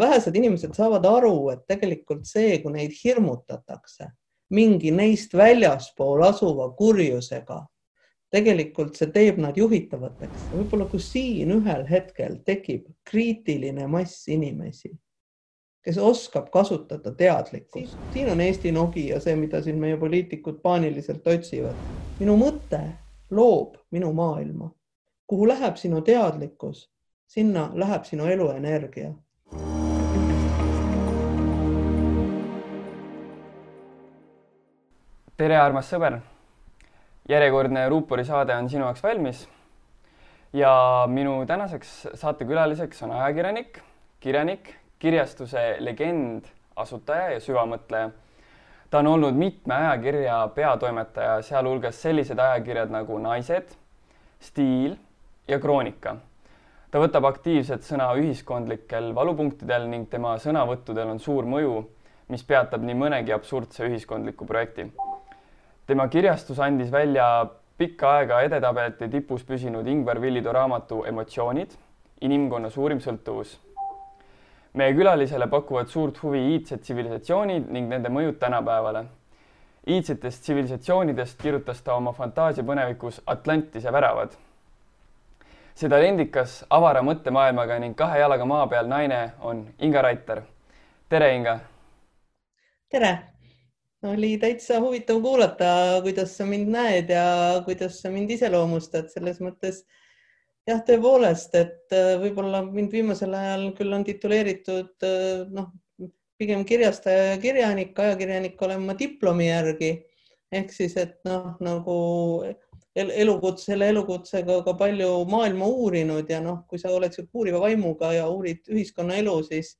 [0.00, 4.08] vähesed inimesed saavad aru, et tegelikult see, kui neid hirmutatakse
[4.54, 7.60] mingi neist väljaspool asuva kurjusega,
[8.34, 10.50] tegelikult see teeb nad juhitavateks.
[10.52, 14.90] võib-olla kui siin ühel hetkel tekib kriitiline mass inimesi,
[15.84, 21.78] kes oskab kasutada teadlikkust, siin on Eesti Nokia, see, mida siin meie poliitikud paaniliselt otsivad.
[22.18, 22.82] minu mõte
[23.30, 24.72] loob minu maailma,
[25.26, 26.88] kuhu läheb sinu teadlikkus,
[27.26, 29.14] sinna läheb sinu eluenergia
[35.34, 36.20] tere, armas sõber.
[37.28, 39.48] järjekordne Ruupori saade on sinu jaoks valmis.
[40.52, 43.80] ja minu tänaseks saatekülaliseks on ajakirjanik,
[44.20, 46.44] kirjanik, kirjastuse legend,
[46.76, 48.10] asutaja ja süvamõtleja.
[48.90, 53.74] ta on olnud mitme ajakirja peatoimetaja, sealhulgas sellised ajakirjad nagu Naised,
[54.40, 54.94] Stiil
[55.48, 56.16] ja Kroonika.
[56.90, 61.88] ta võtab aktiivset sõna ühiskondlikel valupunktidel ning tema sõnavõttudel on suur mõju,
[62.28, 64.92] mis peatab nii mõnegi absurdse ühiskondliku projekti
[65.86, 67.46] tema kirjastus andis välja
[67.78, 71.74] pikka aega edetabelite tipus püsinud Ingvar Villido raamatu Emotsioonid,
[72.20, 73.58] inimkonna suurim sõltuvus.
[74.74, 79.04] meie külalisele pakuvad suurt huvi iidsed tsivilisatsioonid ning nende mõjud tänapäevale.
[79.86, 84.32] iidsetest tsivilisatsioonidest kirjutas ta oma fantaasiapõnevikus Atlantise väravad.
[85.74, 90.42] see talendikas, avara mõttemaailmaga ning kahe jalaga maa peal naine on Inga Raiter.
[91.08, 91.60] tere, Inga!
[92.88, 93.33] tere!
[94.04, 97.26] Oli täitsa huvitav kuulata, kuidas sa mind näed ja
[97.64, 99.84] kuidas sa mind iseloomustad selles mõttes.
[100.64, 105.72] jah, tõepoolest, et äh, võib-olla mind viimasel ajal küll on tituleeritud äh, noh,
[106.40, 109.90] pigem kirjastaja ja kirjanik, ajakirjanik olen ma diplomi järgi
[110.54, 111.96] ehk siis, et noh, nagu
[112.94, 118.12] elukutse, selle elukutsega ka palju maailma uurinud ja noh, kui sa oled sihuke uuriva vaimuga
[118.14, 119.74] ja uurid ühiskonnaelu, siis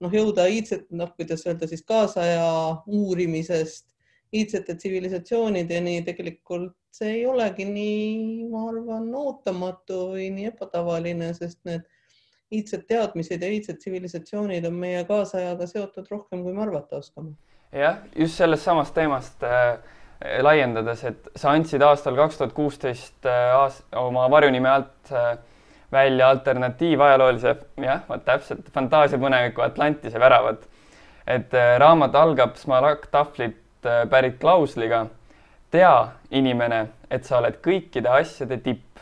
[0.00, 2.48] noh, jõuda iidset, noh, kuidas öelda siis kaasaja
[2.86, 3.86] uurimisest
[4.36, 11.84] iidsete tsivilisatsioonideni, tegelikult see ei olegi nii, ma arvan, ootamatu või nii ebatavaline, sest need
[12.54, 17.34] iidsed teadmised ja iidsed tsivilisatsioonid on meie kaasajaga seotud rohkem, kui me arvata oskame.
[17.72, 19.78] jah, just sellest samast teemast äh,
[20.42, 25.36] laiendades, et sa andsid aastal kaks tuhat kuusteist äh, oma varjunime alt äh,
[25.92, 30.58] välja alternatiivajaloolise, jah, vot täpselt, fantaasiapõneviku Atlantise väravad.
[31.26, 35.06] et äh, raamat algab smaragdtahvlit äh, pärit klausliga.
[35.70, 38.98] tea, inimene, et sa oled kõikide asjade tipp.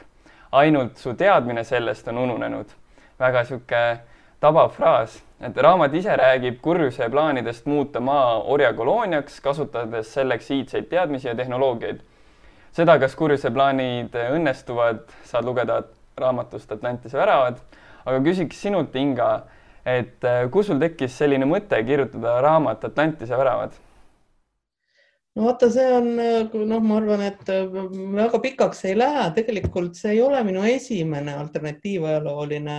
[0.52, 2.66] ainult su teadmine sellest on ununenud.
[3.18, 3.98] väga sihuke
[4.40, 11.28] tabav fraas, et raamat ise räägib kurjuse plaanidest muuta maa orjakolooniaks, kasutades selleks iidseid teadmisi
[11.28, 12.00] ja tehnoloogiaid.
[12.72, 15.82] seda, kas kurjuse plaanid õnnestuvad, saad lugeda
[16.20, 17.60] raamatust Atlantise väravad.
[18.04, 19.30] aga küsiks sinult, Inga,
[19.84, 23.76] et äh, kus sul tekkis selline mõte kirjutada raamat Atlantise väravad?
[25.34, 27.64] no vaata, see on noh, ma arvan, et äh,
[28.18, 32.78] väga pikaks ei lähe, tegelikult see ei ole minu esimene alternatiivajalooline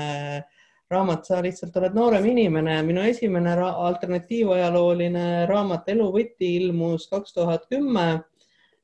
[0.92, 2.78] raamat, sa lihtsalt oled noorem inimene.
[2.86, 8.08] minu esimene ra alternatiivajalooline raamat Elu võti ilmus kaks tuhat kümme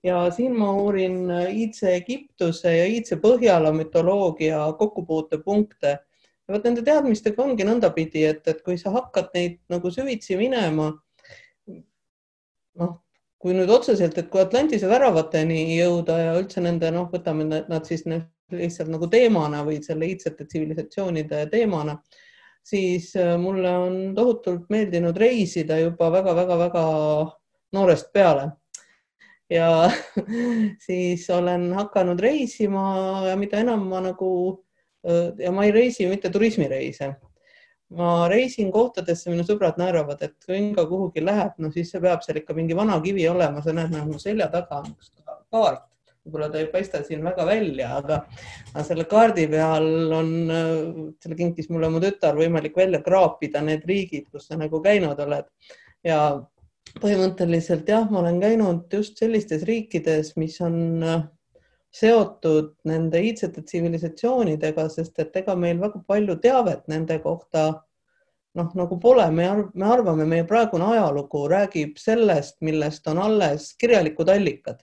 [0.04, 5.98] ja siin ma uurin äh, iidse Egiptuse ja iidse Põhjala mütoloogia kokkupuutepunkte.
[6.48, 10.90] ja vot nende teadmistega ongi nõndapidi, et, et kui sa hakkad neid nagu süvitsi minema,
[12.82, 12.96] noh,
[13.42, 18.04] kui nüüd otseselt, et kui Atlantise väravateni jõuda ja üldse nende, noh, võtame nad siis
[18.52, 22.00] lihtsalt nagu teemana või selle iidsete tsivilisatsioonide teemana,
[22.66, 26.84] siis äh, mulle on tohutult meeldinud reisida juba väga-väga-väga
[27.78, 28.50] noorest peale
[29.52, 29.92] ja
[30.86, 32.84] siis olen hakanud reisima
[33.28, 34.32] ja mida enam ma nagu
[35.38, 37.16] ja ma ei reisi mitte turismireise.
[37.92, 42.22] ma reisin kohtadesse, minu sõbrad naeravad, et kui Inga kuhugi läheb, no siis see peab
[42.24, 45.10] seal ikka mingi vana kivi olema, sa näed nagu selja taga on üks
[45.52, 45.90] kaart,
[46.24, 48.22] võib-olla ta ei paista siin väga välja, aga,
[48.72, 50.32] aga selle kaardi peal on,
[51.20, 55.52] selle kinkis mulle mu tütar, võimalik välja kraapida need riigid, kus sa nagu käinud oled
[56.08, 56.22] ja
[57.00, 61.24] põhimõtteliselt jah, ma olen käinud just sellistes riikides, mis on äh,
[61.96, 67.66] seotud nende iidsete tsivilisatsioonidega, sest et ega meil väga palju teavet nende kohta
[68.58, 73.72] noh, nagu pole, me, arv, me arvame, meie praegune ajalugu räägib sellest, millest on alles
[73.80, 74.82] kirjalikud allikad.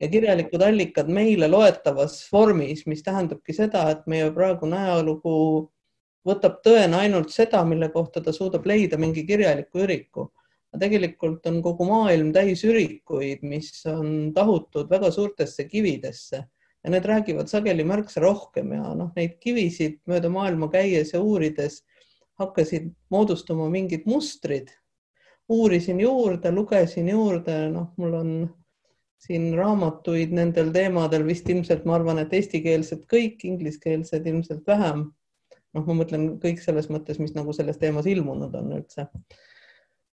[0.00, 5.34] Ja kirjalikud allikad meile loetavas vormis, mis tähendabki seda, et meie praegune ajalugu
[6.26, 10.30] võtab tõena ainult seda, mille kohta ta suudab leida mingi kirjaliku üriku
[10.78, 16.44] tegelikult on kogu maailm täis ürikuid, mis on tahutud väga suurtesse kividesse
[16.84, 21.82] ja need räägivad sageli märksa rohkem ja noh, neid kivisid mööda maailma käies ja uurides
[22.40, 24.70] hakkasid moodustuma mingid mustrid.
[25.50, 28.28] uurisin juurde, lugesin juurde, noh, mul on
[29.18, 35.10] siin raamatuid nendel teemadel vist ilmselt, ma arvan, et eestikeelsed kõik, ingliskeelsed ilmselt vähem.
[35.74, 39.06] noh, ma mõtlen kõik selles mõttes, mis nagu selles teemas ilmunud on üldse.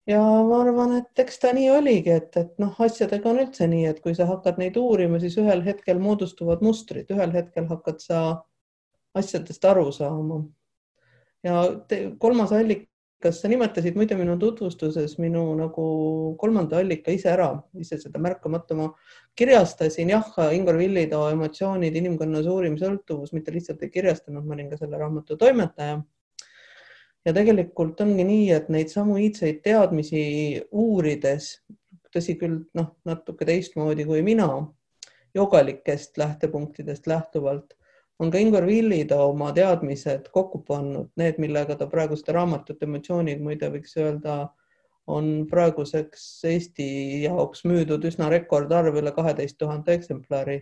[0.07, 0.19] Ja
[0.49, 4.01] ma arvan, et eks ta nii oligi, et, et noh, asjadega on üldse nii, et
[4.03, 8.21] kui sa hakkad neid uurima, siis ühel hetkel moodustuvad mustrid, ühel hetkel hakkad sa
[9.17, 10.43] asjadest aru saama.
[11.45, 12.91] ja te, kolmas allikas
[13.23, 15.85] kas sa nimetasid muide minu tutvustuses minu nagu
[16.41, 17.49] kolmanda allika ise ära,
[17.81, 18.91] ise seda märkamata ma
[19.37, 24.77] kirjastasin jah, Ingvar Villitoo emotsioonid, inimkonna suurim sõltuvus, mitte lihtsalt ei kirjastanud, ma olin ka
[24.81, 25.97] selle raamatu toimetaja.
[27.27, 30.21] Ja tegelikult ongi nii, et neid samu iidseid teadmisi
[30.71, 31.57] uurides,
[32.15, 34.47] tõsi küll, noh, natuke teistmoodi kui mina,
[35.35, 37.75] jogalikest lähtepunktidest lähtuvalt
[38.19, 43.43] on ka Ingvar Villida oma teadmised kokku pannud, need, millega ta praegu seda raamatut Emotsioonid
[43.43, 44.39] muide võiks öelda,
[45.07, 46.87] on praeguseks Eesti
[47.25, 50.61] jaoks müüdud üsna rekordarv, üle kaheteist tuhande eksemplari,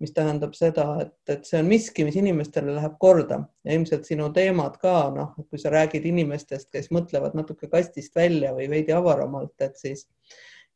[0.00, 4.30] mis tähendab seda, et, et see on miski, mis inimestele läheb korda ja ilmselt sinu
[4.32, 9.56] teemad ka, noh, kui sa räägid inimestest, kes mõtlevad natuke kastist välja või veidi avaramalt,
[9.60, 10.08] et siis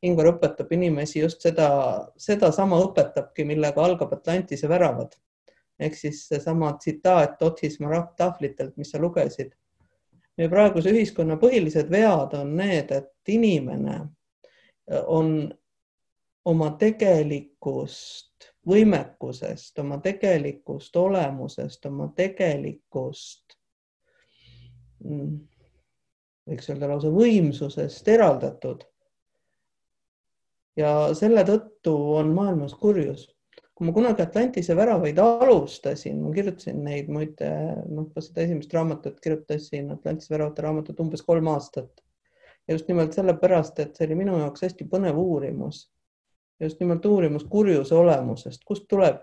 [0.04, 1.68] Ingvar õpetab inimesi just seda,
[2.20, 5.14] sedasama õpetabki, millega algab Atlantise väravad
[5.78, 7.78] ehk siis seesama tsitaat Otis
[8.16, 9.52] tahvlitelt, mis sa lugesid.
[10.36, 14.00] meie praeguse ühiskonna põhilised vead on need, et inimene
[15.06, 15.54] on
[16.44, 23.58] oma tegelikust võimekusest, oma tegelikust olemusest, oma tegelikust
[25.04, 25.36] mm,
[26.48, 28.84] võiks öelda lausa võimsusest eraldatud.
[30.76, 33.28] ja selle tõttu on maailmas kurjus
[33.74, 37.50] kui ma kunagi Atlantise väravaid alustasin, ma kirjutasin neid muide,
[37.90, 41.90] noh, ka seda esimest raamatut kirjutasin, Atlantise väravate raamatut umbes kolm aastat.
[42.68, 45.82] just nimelt sellepärast, et see oli minu jaoks hästi põnev uurimus.
[46.60, 49.16] Just nimelt uurimus kurjuse olemusest, kust tuleb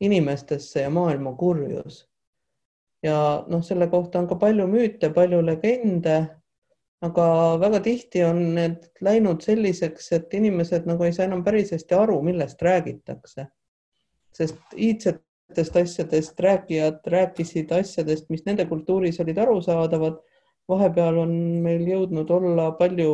[0.00, 2.06] inimestesse ja maailma kurjus.
[3.02, 6.40] ja noh, selle kohta on ka palju müüte, palju legende
[7.04, 11.96] aga väga tihti on need läinud selliseks, et inimesed nagu ei saa enam päris hästi
[11.96, 13.46] aru, millest räägitakse.
[14.32, 20.20] sest iidsetest asjadest rääkijad rääkisid asjadest, mis nende kultuuris olid arusaadavad.
[20.68, 21.32] vahepeal on
[21.62, 23.12] meil jõudnud olla palju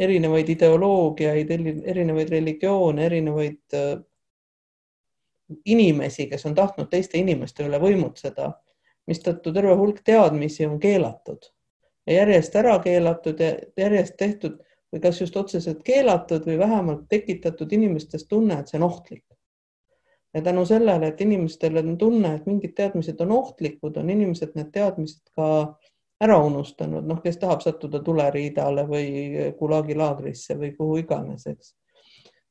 [0.00, 1.50] erinevaid ideoloogiaid,
[1.92, 3.94] erinevaid religioone, erinevaid äh,
[5.64, 8.52] inimesi, kes on tahtnud teiste inimeste üle võimutseda,
[9.10, 11.50] mistõttu terve hulk teadmisi on keelatud
[12.06, 14.58] ja järjest ära keelatud ja järjest tehtud
[14.92, 19.24] või kas just otseselt keelatud või vähemalt tekitatud inimestes tunne, et see on ohtlik.
[20.34, 24.70] ja tänu sellele, et inimestel on tunne, et mingid teadmised on ohtlikud, on inimesed need
[24.72, 25.46] teadmised ka
[26.20, 29.10] ära unustanud, noh, kes tahab sattuda tuleriidale või
[29.58, 31.74] Gulagi laagrisse või kuhu iganes, eks.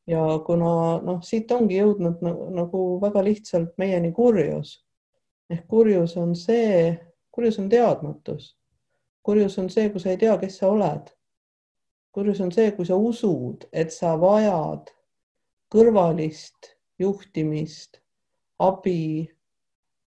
[0.09, 0.71] ja kuna
[1.05, 4.79] noh, siit ongi jõudnud nagu, nagu väga lihtsalt meieni kurjus
[5.49, 6.95] ehk kurjus on see,
[7.33, 8.55] kurjus on teadmatus
[9.29, 11.09] kurjus on see, kui sa ei tea, kes sa oled.
[12.11, 14.89] kurjus on see, kui sa usud, et sa vajad
[15.69, 17.99] kõrvalist juhtimist,
[18.59, 19.29] abi,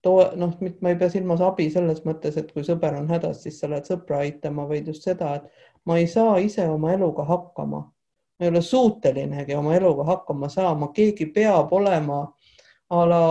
[0.03, 3.61] toe, noh, ma ei pea silmas abi selles mõttes, et kui sõber on hädas, siis
[3.61, 7.87] sa lähed sõpra aitama, vaid just seda, et ma ei saa ise oma eluga hakkama.
[8.39, 12.25] ma ei ole suutelinegi oma eluga hakkama saama, keegi peab olema
[12.91, 13.25] a la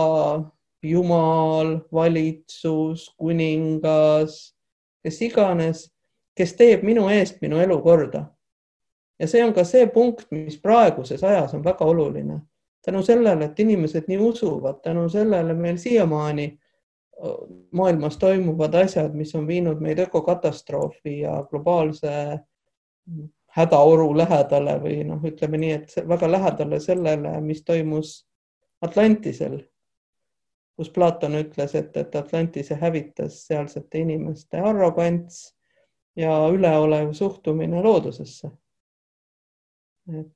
[0.82, 4.52] jumal, valitsus, kuningas
[5.02, 5.86] kes iganes,
[6.36, 8.26] kes teeb minu eest minu elu korda.
[9.18, 12.40] ja see on ka see punkt, mis praeguses ajas on väga oluline.
[12.82, 16.58] tänu sellele, et inimesed nii usuvad, tänu sellele meil siiamaani
[17.72, 22.40] maailmas toimuvad asjad, mis on viinud meid ökokatastroofi ja globaalse
[23.56, 28.14] hädaoru lähedale või noh, ütleme nii, et väga lähedale sellele, mis toimus
[28.82, 29.60] Atlantisel
[30.76, 35.44] kus Platon ütles, et, et Atlantise hävitas sealsete inimeste arrogants
[36.16, 38.50] ja üleolev suhtumine loodusesse.
[40.10, 40.32] et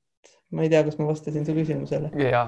[0.51, 2.11] ma ei tea, kas ma vastasin su küsimusele.
[2.29, 2.43] ja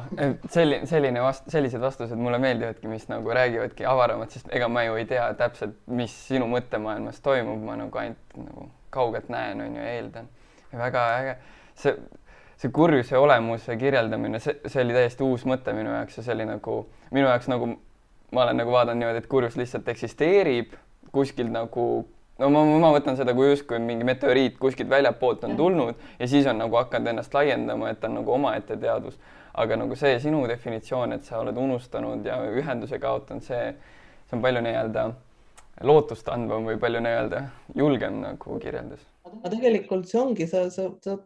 [0.49, 4.95] selline, selline vast-, sellised vastused mulle meeldivadki, mis nagu räägivadki avaramalt, sest ega ma ju
[4.99, 9.83] ei tea täpselt, mis sinu mõttemaailmas toimub, ma nagu ainult nagu kaugelt näen, on ju,
[9.83, 10.31] eeldan.
[10.71, 11.35] väga äge.
[11.75, 11.95] see,
[12.57, 16.47] see kurjuse olemuse kirjeldamine, see, see oli täiesti uus mõte minu jaoks ja see oli
[16.47, 16.79] nagu
[17.11, 17.73] minu jaoks nagu
[18.31, 20.75] ma olen nagu vaadanud niimoodi, et kurjus lihtsalt eksisteerib
[21.11, 21.85] kuskil nagu
[22.39, 26.47] no ma, ma võtan seda kui justkui mingi meteoriit kuskilt väljapoolt on tulnud ja siis
[26.47, 29.19] on nagu hakanud ennast laiendama, et ta on nagu omaette teadus.
[29.59, 33.73] aga nagu see sinu definitsioon, et sa oled unustanud ja ühenduse kaotanud, see,
[34.29, 35.09] see on palju nii-öelda
[35.89, 37.43] lootust andvam või palju nii-öelda
[37.75, 39.03] julgem nagu kirjeldus.
[39.25, 41.17] aga tegelikult see ongi, sa, sa, sa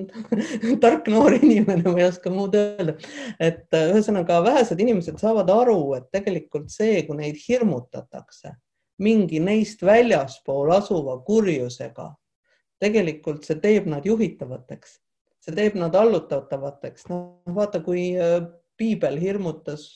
[0.84, 2.94] tark noor inimene, ma ei oska muud öelda,
[3.42, 8.54] et ühesõnaga vähesed inimesed saavad aru, et tegelikult see, kui neid hirmutatakse
[9.00, 12.10] mingi neist väljaspool asuva kurjusega,
[12.80, 14.98] tegelikult see teeb nad juhitavateks,
[15.44, 17.08] see teeb nad allutatavateks.
[17.12, 18.42] noh, vaata, kui äh,
[18.80, 19.86] piibel hirmutas,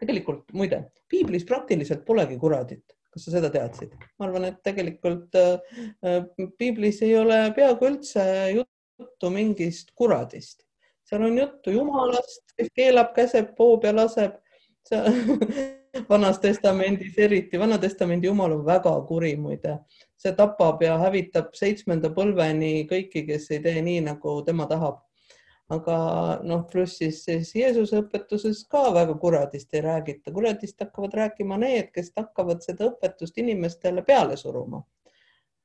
[0.00, 3.94] tegelikult muide, piiblis praktiliselt polegi kuradit kas sa seda teadsid?
[4.18, 6.20] ma arvan, et tegelikult äh,
[6.58, 10.62] piiblis ei ole peaaegu üldse juttu mingist kuradist,
[11.10, 14.38] seal on juttu Jumalast, kes keelab, käseb, poob ja laseb.
[16.10, 19.78] vanas testamendis eriti, Vana-testamendi Jumal on väga kuri muide,
[20.18, 25.00] see tapab ja hävitab seitsmenda põlveni kõiki, kes ei tee nii, nagu tema tahab.
[25.70, 25.96] Aga
[26.42, 31.92] noh, pluss siis, siis Jeesuse õpetuses ka väga kuradist ei räägita, kuradist hakkavad rääkima need,
[31.94, 34.82] kes hakkavad seda õpetust inimestele peale suruma.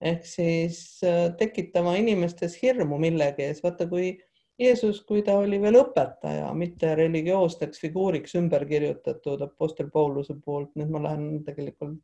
[0.05, 0.77] Ehk siis
[1.07, 3.63] äh, tekitama inimestes hirmu millegi ees.
[3.63, 4.11] vaata, kui
[4.59, 10.93] Jeesus, kui ta oli veel õpetaja, mitte religioosteks figuuriks ümber kirjutatud Apostel Pauluse poolt, nüüd
[10.93, 11.99] ma lähen tegelikult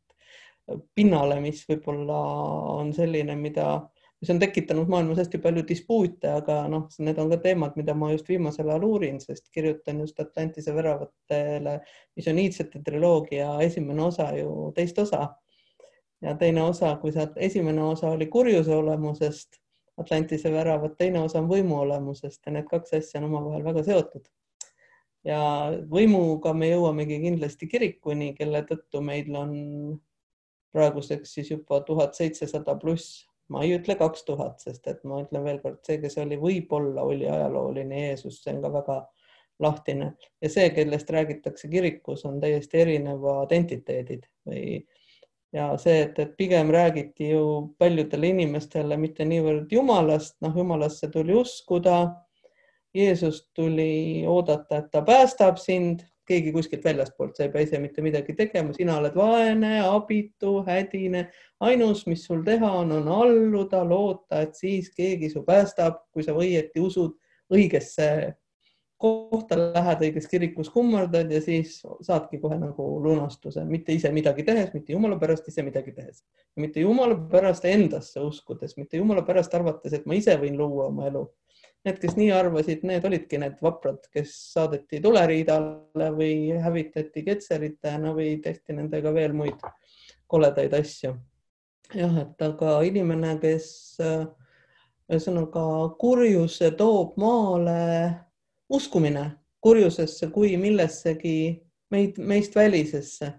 [0.94, 2.18] pinnale, mis võib-olla
[2.74, 3.66] on selline, mida,
[4.20, 8.12] mis on tekitanud maailmas hästi palju dispuute, aga noh, need on ka teemad, mida ma
[8.12, 11.78] just viimasel ajal uurin, sest kirjutan just Atlantise väravatele,
[12.16, 15.30] mis on iidsete triloogia esimene osa ju teist osa.
[16.22, 19.61] Ja teine osa, kui sa, esimene osa oli kurjuse olemusest,
[20.02, 24.28] Atlantise väravad, teine osa on võimu olemusest ja need kaks asja on omavahel väga seotud.
[25.24, 25.40] ja
[25.90, 29.52] võimuga me jõuamegi kindlasti kirikuni, kelle tõttu meil on
[30.74, 35.44] praeguseks siis juba tuhat seitsesada pluss, ma ei ütle kaks tuhat, sest et ma ütlen
[35.44, 38.98] veelkord, see, kes oli, võib-olla oli ajalooline Jeesus, see on ka väga
[39.62, 44.80] lahtine ja see, kellest räägitakse kirikus, on täiesti erinevad entiteedid või
[45.52, 47.44] ja see, et, et pigem räägiti ju
[47.78, 52.04] paljudele inimestele mitte niivõrd Jumalast, noh, Jumalasse tuli uskuda.
[52.92, 58.04] Jeesust tuli oodata, et ta päästab sind, keegi kuskilt väljastpoolt, sa ei pea ise mitte
[58.04, 61.22] midagi tegema, sina oled vaene, abitu, hädine,
[61.64, 66.36] ainus, mis sul teha on, on alluda, loota, et siis keegi su päästab, kui sa
[66.36, 67.16] õieti usud
[67.52, 68.10] õigesse
[69.02, 74.70] kohta lähed õiges kirikus kummardad ja siis saadki kohe nagu lunastuse, mitte ise midagi tehes,
[74.76, 76.22] mitte jumala pärast ise midagi tehes,
[76.60, 81.08] mitte jumala pärast endasse uskudes, mitte jumala pärast arvates, et ma ise võin luua oma
[81.10, 81.24] elu.
[81.82, 88.36] Need, kes nii arvasid, need olidki need vaprad, kes saadeti tuleriidale või hävitati ketseritena või
[88.44, 89.66] tehti nendega veel muid
[90.30, 91.16] koledaid asju.
[91.92, 93.66] jah, et aga inimene, kes
[95.10, 95.64] ühesõnaga
[95.98, 97.80] kurjuse toob maale
[98.72, 99.24] uskumine
[99.62, 101.36] kurjusesse kui millessegi
[101.92, 103.32] meid, meist välisesse.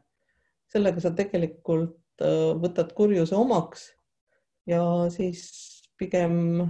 [0.73, 3.91] sellega sa tegelikult äh, võtad kurjuse omaks
[4.65, 4.81] ja
[5.13, 5.43] siis
[5.99, 6.63] pigem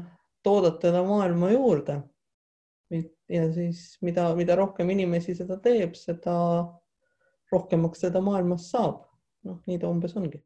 [0.43, 2.01] toodad teda maailma juurde.
[3.29, 6.35] ja siis mida, mida rohkem inimesi seda teeb, seda
[7.51, 9.05] rohkemaks seda maailmas saab.
[9.43, 10.41] noh, nii ta umbes ongi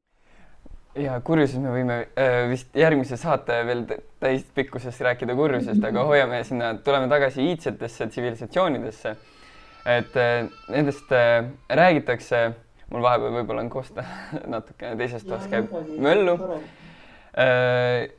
[1.02, 3.84] ja kurjusest me võime äh, vist järgmise saate veel
[4.22, 9.16] täispikkusest rääkida kurjusest, aga hoiame sinna, tuleme tagasi iidsetesse tsivilisatsioonidesse.
[9.88, 12.42] et äh, nendest äh, räägitakse,
[12.92, 14.04] mul vahepeal võib-olla on kosta
[14.56, 16.38] natukene teisest toast käib möllu.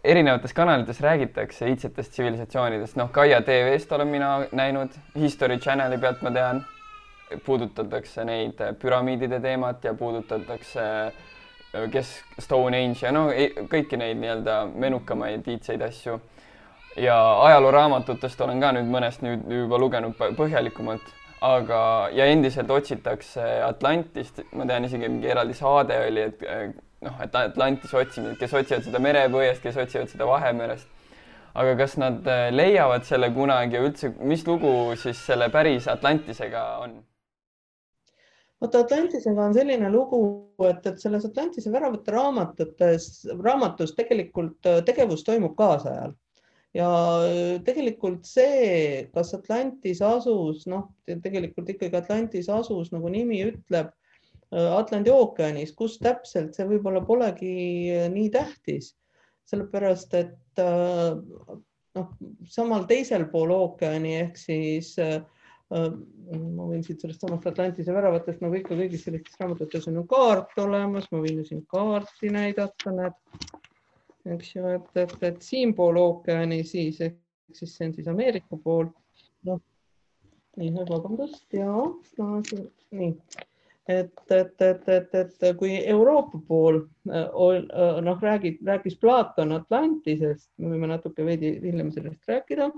[0.04, 6.30] erinevates kanalites räägitakse iidsetest tsivilisatsioonidest, noh, Gaia tv-st olen mina näinud, History Channeli pealt ma
[6.30, 6.60] tean,
[7.44, 11.27] puudutatakse neid püramiidide teemat ja puudutatakse äh,
[11.92, 13.28] kes Stone Age ja no
[13.70, 16.18] kõiki neid nii-öelda menukamaid iidseid asju.
[16.96, 21.04] ja ajalooraamatutest olen ka nüüd mõnest nüüd juba lugenud põhjalikumalt,
[21.40, 21.80] aga,
[22.12, 26.42] ja endiselt otsitakse Atlantist, ma tean isegi mingi eraldi saade oli, et
[27.06, 30.88] noh, et Atlantise otsimine, kes otsivad seda merepõhjast, kes otsivad seda Vahemerest.
[31.58, 36.98] aga kas nad leiavad selle kunagi ja üldse, mis lugu siis selle päris Atlantisega on?
[38.62, 40.20] Vaata Atlantisega on selline lugu,
[40.68, 43.10] et, et selles Atlantise väravate raamatutes,
[43.44, 46.16] raamatus tegelikult äh, tegevus toimub kaasajal.
[46.76, 46.88] Ja
[47.24, 53.94] äh, tegelikult see, kas Atlantis asus, noh, tegelikult ikkagi Atlantis asus, nagu nimi ütleb,
[54.50, 57.54] äh, Atlandi ookeanis, kus täpselt, see võib-olla polegi
[58.14, 58.94] nii tähtis,
[59.48, 60.60] sellepärast et
[61.98, 62.10] noh,
[62.50, 65.20] samal teisel pool ookeani ehk siis äh,
[65.70, 70.56] ma võin siit sellest samast Atlantise väravatest nagu ikka kõigis sellistes raamatutes on ju kaart
[70.64, 73.16] olemas, ma võin ju siin kaarti näidata, näed,
[74.36, 77.18] eks ju, et, et, et siinpool ookeani siis ehk
[77.52, 78.88] siis see on siis Ameerika pool.
[79.46, 79.60] noh,
[80.58, 82.40] nii, vabandust ja no,
[82.90, 83.12] nii.
[83.88, 90.90] Et, et, et, et, et kui Euroopa pool noh, räägib, rääkis Platon Atlantisest, me võime
[90.90, 92.68] natuke veidi hiljem sellest rääkida,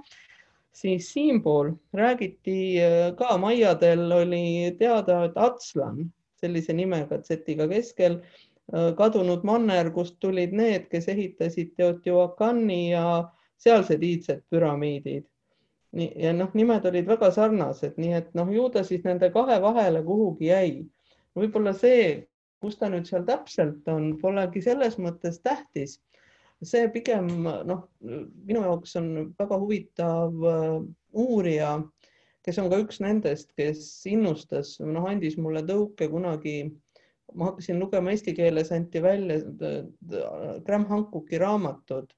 [0.72, 2.76] siis siinpool räägiti
[3.18, 6.04] ka maiadel oli teada, et Atslan
[6.40, 8.20] sellise nimega Z-iga keskel
[8.96, 13.04] kadunud manner, kust tulid need, kes ehitasid Teotihuacani ja
[13.58, 15.26] sealsed iidsed püramiidid
[15.92, 20.02] ja noh, nimed olid väga sarnased, nii et noh, ju ta siis nende kahe vahele
[20.06, 20.72] kuhugi jäi.
[21.34, 22.26] võib-olla see,
[22.62, 26.00] kus ta nüüd seal täpselt on, polegi selles mõttes tähtis.
[26.62, 30.76] See pigem noh, minu jaoks on väga huvitav uh,
[31.12, 31.78] uurija,
[32.44, 36.56] kes on ka üks nendest, kes innustas, noh, andis mulle tõuke kunagi
[37.34, 39.38] ma hakkasin lugema eesti keeles, anti välja
[40.66, 42.10] Graham Hancocki raamatud.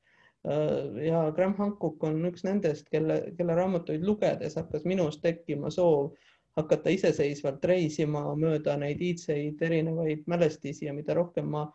[0.49, 6.17] Äh, ja Graham Hancock on üks nendest, kelle, kelle raamatuid lugedes hakkas minus tekkima soov
[6.59, 11.69] hakata iseseisvalt reisima mööda neid iidseid erinevaid mälestisi ja mida rohkem ma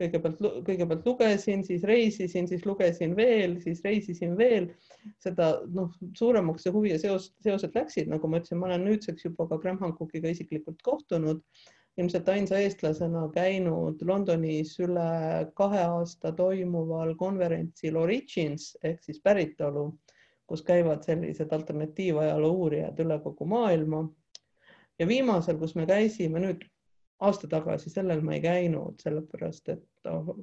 [0.00, 4.70] kõigepealt, kõigepealt lugesin, siis reisisin, siis lugesin veel, siis reisisin veel,
[5.22, 9.28] seda noh, suuremaks see huvi ja seos, seosed läksid, nagu ma ütlesin, ma olen nüüdseks
[9.28, 11.44] juba ka Graham Hancockiga isiklikult kohtunud
[12.00, 15.08] ilmselt ainsa eestlasena käinud Londonis üle
[15.58, 19.90] kahe aasta toimuval konverentsil Origins ehk siis päritolu,
[20.48, 24.06] kus käivad sellised alternatiivajaloo uurijad üle kogu maailma.
[24.98, 26.64] ja viimasel, kus me käisime nüüd
[27.22, 30.34] aasta tagasi, sellel ma ei käinud, sellepärast et oh,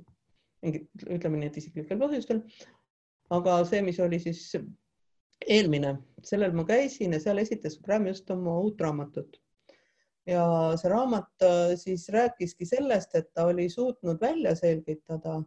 [0.64, 2.44] mingit, ütleme nii, et isiklikel põhjustel.
[3.36, 4.46] aga see, mis oli siis
[5.48, 9.38] eelmine, sellel ma käisin ja seal esitas Graham just oma uut raamatut
[10.30, 10.44] ja
[10.80, 15.40] see raamat äh, siis rääkiski sellest, et ta oli suutnud välja selgitada,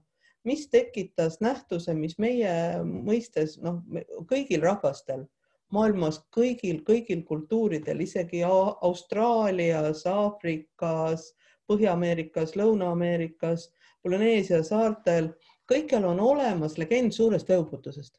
[0.45, 3.83] mis tekitas nähtuse, mis meie mõistes noh,
[4.31, 5.27] kõigil rahvastel
[5.73, 11.31] maailmas kõigil, kõigil kultuuridel, isegi Austraalias, Aafrikas,
[11.71, 13.71] Põhja-Ameerikas, Lõuna-Ameerikas,
[14.03, 15.31] Polüneesia saartel,
[15.71, 18.19] kõikjal on olemas legend suurest veeuputusest,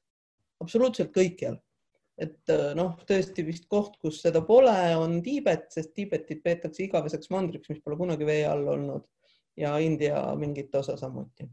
[0.63, 1.60] absoluutselt kõikjal.
[2.21, 7.32] Et äh, noh, tõesti vist koht, kus seda pole, on Tiibet, sest Tiibetit peetakse igaveseks
[7.34, 9.10] mandriks, mis pole kunagi vee all olnud.
[9.58, 11.45] Ja India mingit osa samuti.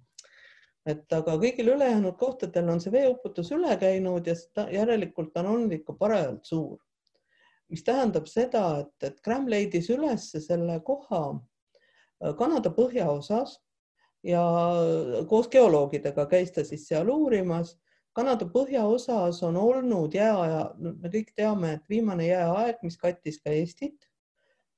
[0.91, 5.75] Et aga kõigil ülejäänud kohtadel on see veeuputus üle käinud ja seda järelikult on olnud
[5.79, 6.79] ikka parajalt suur.
[7.71, 13.59] mis tähendab seda, et, et Graham leidis üles selle koha äh, Kanada põhjaosas
[14.27, 14.43] ja
[15.29, 17.77] koos geoloogidega käis ta siis seal uurimas
[18.13, 24.09] Kanada põhjaosas on olnud jääaja, me kõik teame, et viimane jääaeg, mis kattis ka Eestit,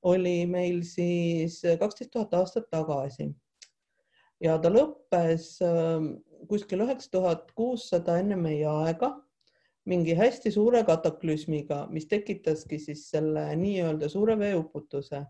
[0.05, 3.31] oli meil siis kaksteist tuhat aastat tagasi.
[4.43, 6.15] Ja ta lõppes ähm,
[6.49, 9.13] kuskil üheksa tuhat kuussada enne meie aega
[9.85, 15.25] mingi hästi suure kataklüsmiga, mis tekitaski siis selle nii-öelda suure veeuputuse.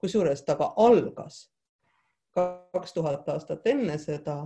[0.00, 1.50] kusjuures ta ka algas
[2.34, 4.36] kaks tuhat aastat enne seda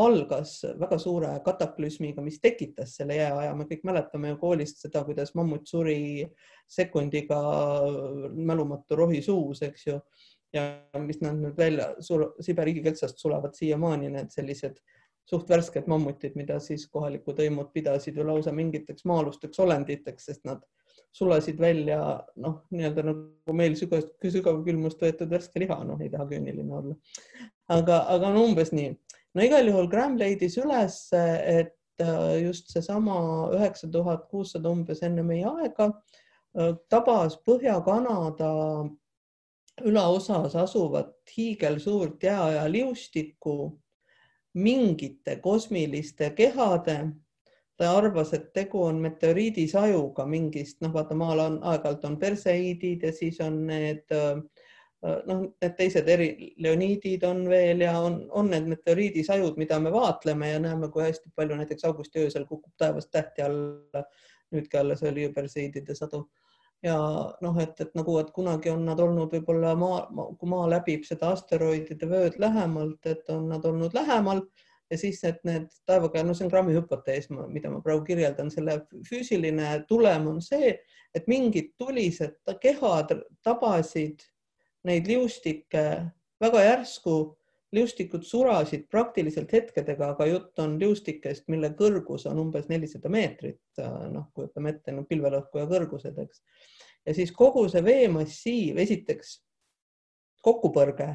[0.00, 5.34] algas väga suure kataklüsmiga, mis tekitas selle jääaja, me kõik mäletame ju koolist seda, kuidas
[5.34, 6.28] mammut suri
[6.70, 7.40] sekundiga
[8.34, 9.98] mälumatu rohi suus, eks ju.
[10.54, 10.64] Ja
[10.98, 11.92] mis nad nüüd välja
[12.40, 14.80] Siberi igiketsast sulavad siiamaani need sellised
[15.30, 20.64] suht värsked mammutid, mida siis kohalikud hõimud pidasid ju lausa mingiteks maa-alusteks olenditeks, sest nad
[21.14, 22.00] sulasid välja
[22.38, 26.96] noh, nii-öelda nagu meil sügavkülmust võetud värske liha, noh, ei taha küüniline olla.
[27.70, 28.90] aga, aga no umbes nii
[29.34, 33.20] no igal juhul Graham leidis üles, et äh, just seesama
[33.54, 38.50] üheksa tuhat kuussada umbes enne meie aega äh, tabas Põhja-Kanada
[39.84, 43.80] ülaosas asuvat hiigelsuurt jääaja liustikku
[44.54, 47.08] mingite kosmiliste kehade.
[47.76, 53.12] ta arvas, et tegu on meteoriidisajuga mingist, noh, vaata maal on aeg-ajalt on perseiidid ja
[53.12, 54.42] siis on need äh,
[55.00, 56.28] noh, need teised eri
[56.60, 61.32] leoniidid on veel ja on, on need meteoriidisajud, mida me vaatleme ja näeme, kui hästi
[61.36, 64.04] palju näiteks augusti öösel kukub taevast tähti alla.
[64.50, 66.24] nüüdki alles oli ju perseiidide sadu
[66.82, 66.96] ja
[67.44, 70.04] noh, et, et nagu, et kunagi on nad olnud võib-olla maa,
[70.38, 74.42] kui maa läbib seda asteroidide vööd lähemalt, et on nad olnud lähemal
[74.90, 78.80] ja siis need, need taevakeha, no see on grammi hüpotees, mida ma praegu kirjeldan, selle
[79.06, 80.74] füüsiline tulem on see,
[81.14, 83.14] et mingid tulised kehad
[83.46, 84.24] tabasid
[84.88, 85.84] neid liustikke
[86.40, 87.16] väga järsku,
[87.72, 93.62] liustikud surasid praktiliselt hetkedega, aga jutt on liustikest, mille kõrgus on umbes nelisada meetrit.
[94.10, 96.42] noh, kujutame ette no, pilvelõhkuja kõrgused, eks.
[97.06, 99.40] ja siis kogu see veemassiiv, esiteks
[100.42, 101.08] kokkupõrge.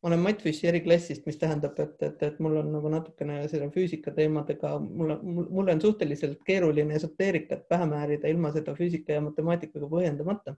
[0.00, 3.68] ma olen Matt Fischeri klassist, mis tähendab, et, et, et mul on nagu natukene selle
[3.74, 9.92] füüsika teemadega, mul, mul on suhteliselt keeruline esoteerikat pähe määrida ilma seda füüsika ja matemaatikaga
[9.92, 10.56] põhjendamata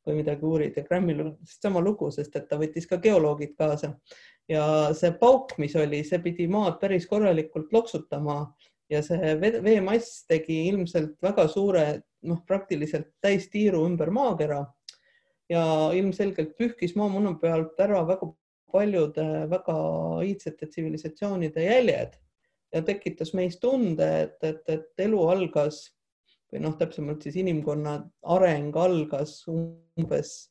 [0.00, 3.92] kui midagi uurid ja Grammil on sama lugu, sest et ta võttis ka geoloogid kaasa
[4.50, 4.64] ja
[4.96, 8.42] see pauk, mis oli, see pidi maad päris korralikult loksutama
[8.90, 11.84] ja see veemass tegi ilmselt väga suure,
[12.26, 14.64] noh, praktiliselt täistiiru ümber maakera
[15.50, 15.62] ja
[15.96, 18.28] ilmselgelt pühkis maamunna pealt ära väga
[18.70, 19.76] paljude väga
[20.26, 22.18] iidsete tsivilisatsioonide jäljed
[22.74, 25.82] ja tekitas meis tunde, et, et, et elu algas
[26.50, 27.96] või noh, täpsemalt siis inimkonna
[28.34, 30.49] areng algas umbes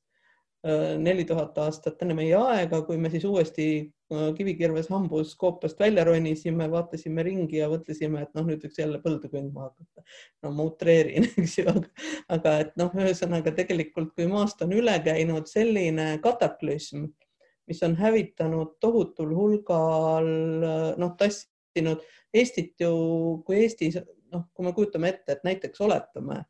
[1.00, 3.66] neli tuhat aastat enne meie aega, kui me siis uuesti
[4.12, 9.00] äh, kivikirves hambus koopast välja ronisime, vaatasime ringi ja mõtlesime, et noh, nüüd võiks jälle
[9.04, 10.04] põldu kündma hakata.
[10.44, 11.76] no ma utreerin, eks ju,
[12.36, 17.08] aga et noh, ühesõnaga tegelikult, kui maast on üle käinud selline kataklüsm,
[17.70, 20.28] mis on hävitanud tohutul hulgal
[21.00, 22.04] noh, tassinud
[22.36, 22.92] Eestit ju,
[23.48, 23.96] kui Eestis
[24.34, 26.44] noh, kui me kujutame ette, et näiteks oletame,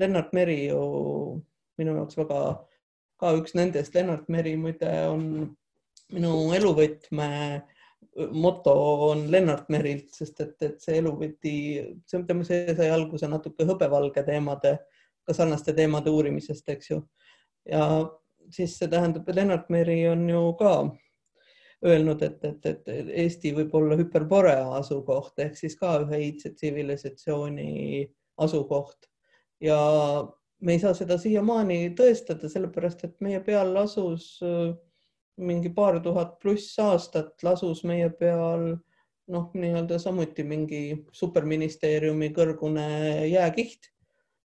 [0.00, 0.80] Lennart Meri ju
[1.80, 2.40] minu jaoks väga
[3.20, 5.26] ka üks nendest, Lennart Meri muide on
[6.10, 7.28] minu eluvõtme
[8.32, 8.72] moto
[9.10, 11.54] on Lennart Merilt, sest et, et see eluvõti,
[12.08, 14.76] see, tema, see sai alguse natuke hõbevalge teemade,
[15.26, 17.02] ka sarnaste teemade uurimisest, eks ju.
[17.68, 17.84] ja
[18.50, 20.74] siis see tähendab, et Lennart Meri on ju ka
[21.86, 28.02] öelnud, et, et, et Eesti võib olla hüperborea asukoht ehk siis ka ühe iidse tsivilisatsiooni
[28.44, 29.08] asukoht
[29.64, 29.78] ja
[30.60, 34.70] me ei saa seda siiamaani tõestada, sellepärast et meie peal lasus äh,
[35.40, 38.74] mingi paar tuhat pluss aastat lasus meie peal
[39.30, 42.86] noh, nii-öelda samuti mingi superministeeriumi kõrgune
[43.30, 43.90] jääkiht.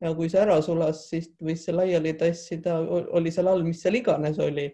[0.02, 2.78] Ja kui see ära sulas, siis võis see laiali tassida,
[3.18, 4.68] oli seal all, mis seal iganes oli.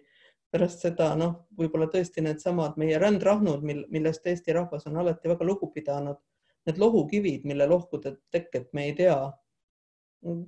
[0.52, 5.48] Pärast seda noh, võib-olla tõesti needsamad meie rändrahnud, mil, millest Eesti rahvas on alati väga
[5.48, 6.20] lugu pidanud,
[6.68, 9.16] need lohukivid, mille lohkude tekket me ei tea.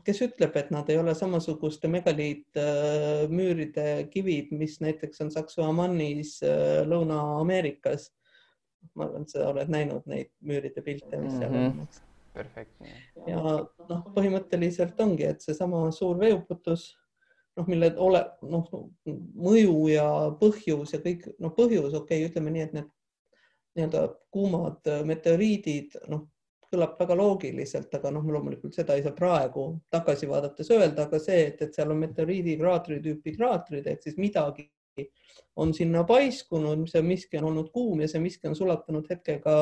[0.06, 6.82] Kes ütleb, et nad ei ole samasuguste megaliitmüüride äh, kivid, mis näiteks on Saksamanis äh,
[6.88, 8.10] Lõuna-Ameerikas.
[8.94, 11.80] ma arvan, et sa oled näinud neid müüride pilte, mis seal mm -hmm.
[11.80, 12.02] on, eks.
[12.32, 12.92] perfektne.
[13.26, 13.40] ja
[13.88, 16.94] noh, põhimõtteliselt ongi, et seesama suur veeuputus
[17.56, 18.68] noh, mille ole, noh,
[19.34, 20.06] mõju ja
[20.40, 22.90] põhjus ja kõik, noh, põhjus, okei okay,, ütleme nii, et need
[23.76, 26.28] nii-öelda kuumad meteoriidid, noh,
[26.76, 31.48] kõlab väga loogiliselt, aga noh, loomulikult seda ei saa praegu tagasi vaadates öelda, aga see,
[31.50, 34.68] et, et seal on meteoriidikraatri tüüpi kraatrid ehk siis midagi
[35.56, 39.56] on sinna paiskunud, see miski on olnud kuum ja see miski on sulatanud hetkega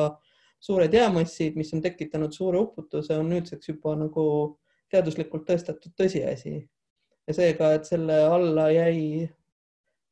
[0.63, 4.25] suured jäämassid, mis on tekitanud suure uputuse, on nüüdseks juba nagu
[4.91, 6.55] teaduslikult tõestatud tõsiasi.
[7.25, 9.27] Ja seega, et selle alla jäi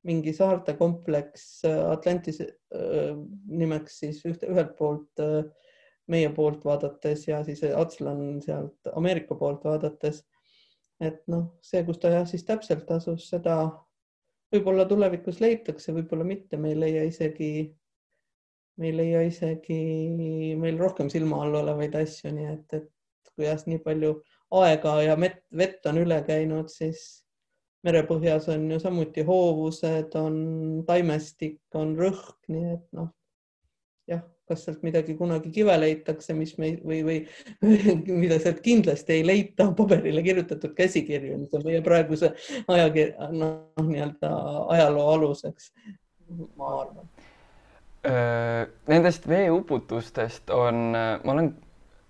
[0.07, 3.13] mingi saarte kompleks Atlantise äh,
[3.47, 5.45] nimeks siis ühte, ühelt poolt äh,
[6.11, 10.23] meie poolt vaadates ja siis Atslan sealt Ameerika poolt vaadates.
[11.03, 13.55] et noh, see, kus ta jah siis täpselt asus, seda
[14.53, 17.49] võib-olla tulevikus leitakse, võib-olla mitte, me ei leia isegi,
[18.79, 19.79] me ei leia isegi
[20.59, 24.13] meil rohkem silma all olevaid asju, nii et, et kui jah, nii palju
[24.61, 27.23] aega ja met, vett on üle käinud, siis
[27.83, 30.37] merepõhjas on ju samuti hoovused, on
[30.87, 33.09] taimestik, on rõhk, nii et noh,
[34.09, 37.17] jah, kas sealt midagi kunagi kive leitakse, mis me või, või
[38.23, 42.31] mida sealt kindlasti ei leita, paberile kirjutatud käsikirju, mis on meie praeguse
[42.67, 44.31] ajakirja, noh, nii-öelda
[44.77, 45.73] ajaloo aluseks,
[46.55, 47.11] ma arvan.
[48.91, 51.53] Nendest veeuputustest on, ma olen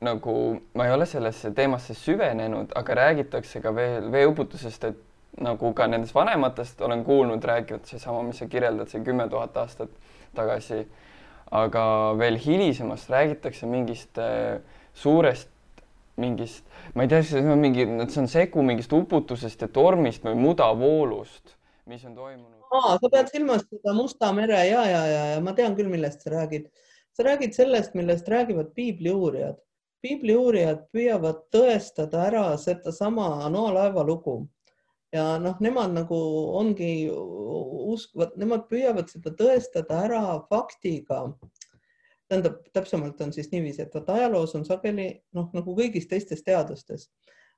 [0.03, 5.87] nagu ma ei ole sellesse teemasse süvenenud, aga räägitakse ka veel veeuputusest, et nagu ka
[5.87, 9.93] nendest vanematest olen kuulnud rääkivat seesama, mis sa kirjeldad, see kümme tuhat aastat
[10.35, 10.83] tagasi.
[11.53, 11.85] Aga
[12.17, 14.61] veel hilisemast räägitakse mingist äh,
[14.93, 15.49] suurest
[16.21, 20.35] mingist, ma ei tea, see on mingi, see on segu mingist uputusest ja tormist või
[20.37, 21.55] mudavoolust,
[21.89, 22.59] mis on toimunud.
[22.69, 26.21] aa, sa pead silmas seda Musta mere ja, ja, ja, ja ma tean küll, millest
[26.21, 26.69] sa räägid.
[27.13, 29.57] sa räägid sellest, millest räägivad piibliuurijad
[30.03, 34.41] piibliuurijad püüavad tõestada ära sedasama Noa laeva lugu
[35.13, 36.17] ja noh, nemad nagu
[36.59, 37.07] ongi
[37.93, 41.27] uskvad, nemad püüavad seda tõestada ära faktiga.
[42.27, 47.09] tähendab, täpsemalt on siis niiviisi, et vot ajaloos on sageli noh, nagu kõigis teistes teadustes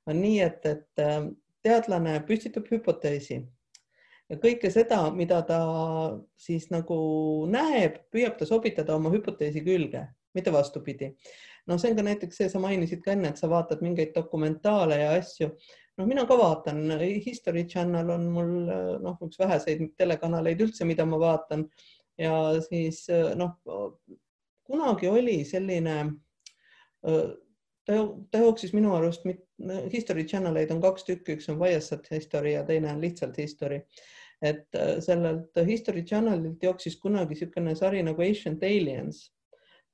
[0.06, 1.30] on nii, et, et äh,
[1.62, 3.40] teadlane püstitab hüpoteesi
[4.28, 5.60] ja kõike seda, mida ta
[6.36, 6.98] siis nagu
[7.50, 11.14] näeb, püüab ta sobitada oma hüpoteesi külge, mitte vastupidi
[11.66, 15.00] noh, see on ka näiteks see, sa mainisid ka enne, et sa vaatad mingeid dokumentaale
[15.02, 15.50] ja asju.
[15.96, 16.84] Noh, mina ka vaatan,
[17.24, 18.54] History Channel on mul
[19.02, 21.66] noh, üks väheseid telekanaleid üldse, mida ma vaatan
[22.20, 23.04] ja siis
[23.36, 23.56] noh,
[24.66, 25.96] kunagi oli selline
[27.86, 27.94] ta,
[28.30, 29.26] ta jooksis minu arust,
[29.92, 33.82] History Channel eid on kaks tükki, üks on Viasat History ja teine on lihtsalt History.
[34.42, 39.22] et äh, sellelt History Channelilt jooksis kunagi niisugune sari nagu Ancient Aliens,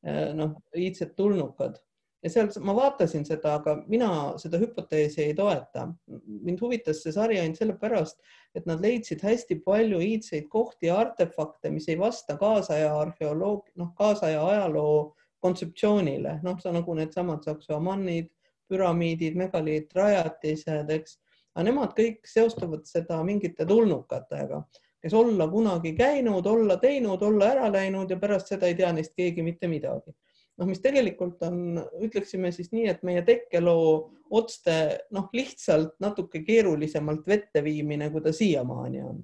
[0.02, 1.76] äh, noh, iidsed tulnukad
[2.22, 5.88] ja seal ma vaatasin seda, aga mina seda hüpoteesi ei toeta.
[6.26, 8.20] mind huvitas see sari ainult sellepärast,
[8.54, 13.90] et nad leidsid hästi palju iidseid kohti ja artefakte, mis ei vasta kaasaja arheoloog, noh,
[13.98, 18.30] kaasaja ajaloo kontseptsioonile, noh, sa nagu needsamad saksuamannid,
[18.70, 21.18] püramiidid, megaliitrajatised, eks,
[21.56, 24.62] aga nemad kõik seostavad seda mingite tulnukatega,
[25.02, 29.16] kes olla kunagi käinud, olla teinud, olla ära läinud ja pärast seda ei tea neist
[29.18, 30.14] keegi mitte midagi.
[30.58, 33.86] Noh, mis tegelikult on, ütleksime siis nii, et meie tekkeloo
[34.32, 34.74] otste
[35.14, 39.22] noh, lihtsalt natuke keerulisemalt vette viimine, kui ta siiamaani on.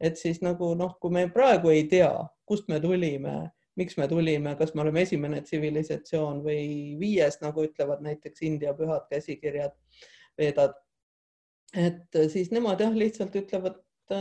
[0.00, 2.12] et siis nagu noh, kui me praegu ei tea,
[2.44, 8.04] kust me tulime miks me tulime, kas me oleme esimene tsivilisatsioon või viies, nagu ütlevad
[8.06, 9.74] näiteks India pühad käsikirjad,
[10.38, 10.76] veedad.
[11.74, 13.80] et siis nemad jah, lihtsalt ütlevad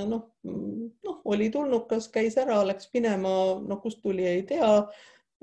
[0.10, 0.24] noh,
[1.04, 4.72] noh, oli tulnukas, käis ära, läks minema, no kust tuli, ei tea.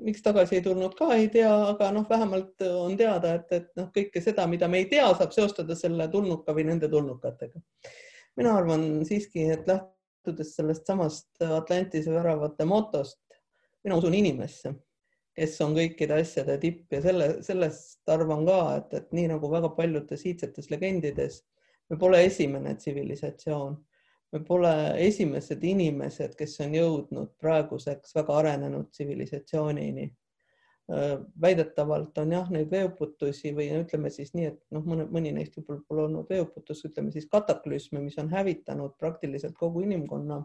[0.05, 3.89] Miks tagasi ei tulnud, ka ei tea, aga noh, vähemalt on teada, et, et noh,
[3.95, 7.61] kõike seda, mida me ei tea, saab seostada selle tulnuka või nende tulnukatega.
[8.39, 13.19] mina arvan siiski, et lähtudes sellest samast Atlantise väravate motost,
[13.83, 14.73] mina usun inimesse,
[15.37, 19.71] kes on kõikide asjade tipp ja selle, sellest arvan ka, et, et nii nagu väga
[19.77, 21.41] paljudes iidsetes legendides,
[21.89, 23.77] me pole esimene tsivilisatsioon,
[24.31, 30.07] me pole esimesed inimesed, kes on jõudnud praeguseks väga arenenud tsivilisatsioonini
[31.41, 35.83] väidetavalt on jah, neid veeuputusi või ütleme siis nii, et noh, mõne, mõni neist võib-olla
[35.87, 40.41] pole olnud veeuputus, ütleme siis kataklüsme, mis on hävitanud praktiliselt kogu inimkonna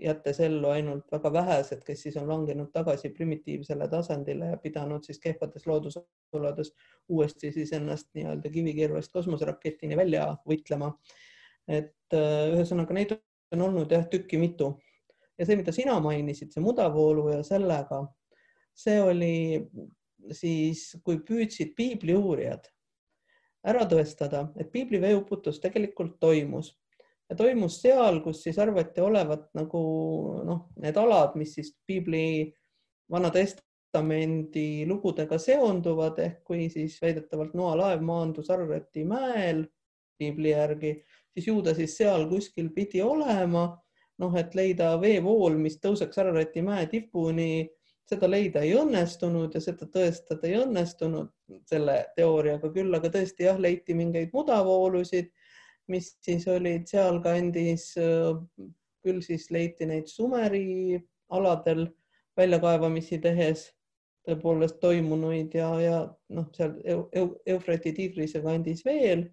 [0.00, 5.18] jättes ellu ainult väga vähesed, kes siis on langenud tagasi primitiivsele tasandile ja pidanud siis
[5.20, 6.72] kehvades loodusoludes
[7.08, 10.94] uuesti siis ennast nii-öelda kivikirvest kosmoseraketini välja võitlema.
[11.68, 13.14] Et äh, ühesõnaga neid
[13.54, 14.74] on olnud jah tükki mitu.
[15.38, 18.04] Ja see, mida sina mainisid, see mudavoolu ja sellega,
[18.74, 19.34] see oli
[20.34, 22.68] siis, kui püüdsid piibli uurijad
[23.64, 26.74] ära tõestada, et piibli veeuputus tegelikult toimus.
[27.30, 29.80] Ja toimus seal, kus siis arvati olevat nagu
[30.44, 32.52] noh, need alad, mis siis piibli
[33.10, 39.64] Vana Testamendi lugudega seonduvad ehk kui siis väidetavalt Noa laev maandus Arreti mäel
[40.20, 40.92] piibli järgi,
[41.34, 43.72] siis ju ta siis seal kuskil pidi olema.
[44.18, 47.66] noh, et leida veevool, mis tõuseks Arreti mäe tipuni,
[48.06, 51.32] seda leida ei õnnestunud ja seda tõestada ei õnnestunud
[51.66, 55.32] selle teooriaga küll, aga tõesti jah, leiti mingeid mudavoolusid
[55.92, 57.92] mis siis olid sealkandis,
[59.04, 60.98] küll siis leiti neid Sumeri
[61.34, 61.86] aladel
[62.38, 63.68] väljakaevamisi tehes
[64.24, 65.98] tõepoolest toimunuid ja, ja
[66.32, 66.78] noh, seal
[67.46, 69.26] Eufrati Tigrise kandis veel.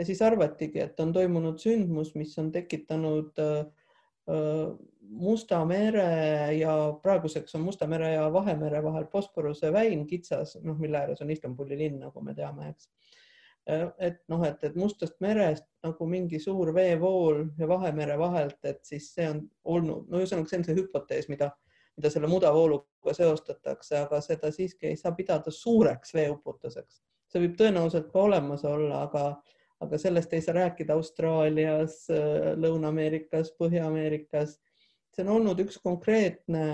[0.00, 3.60] Ja siis arvatigi, et on toimunud sündmus, mis on tekitanud äh,
[5.10, 11.00] Musta mere ja praeguseks on Musta mere ja Vahemere vahel Bosporuse väin kitsas, noh, mille
[11.00, 12.86] ääres on Istanbuli linn, nagu me teame, eks
[13.68, 18.80] Äh, et noh, et, et Mustast merest nagu mingi suur veevool ja Vahemere vahelt, et
[18.86, 19.42] siis see on
[19.74, 21.50] olnud, no ühesõnaga, see on see hüpotees, mida,
[21.98, 27.02] mida selle mudavooluga seostatakse, aga seda siiski ei saa pidada suureks veeuputuseks.
[27.30, 29.24] see võib tõenäoliselt ka olemas olla, aga,
[29.80, 32.02] aga sellest ei saa rääkida Austraalias,
[32.56, 34.58] Lõuna-Ameerikas, Põhja-Ameerikas.
[35.10, 36.64] see on olnud üks konkreetne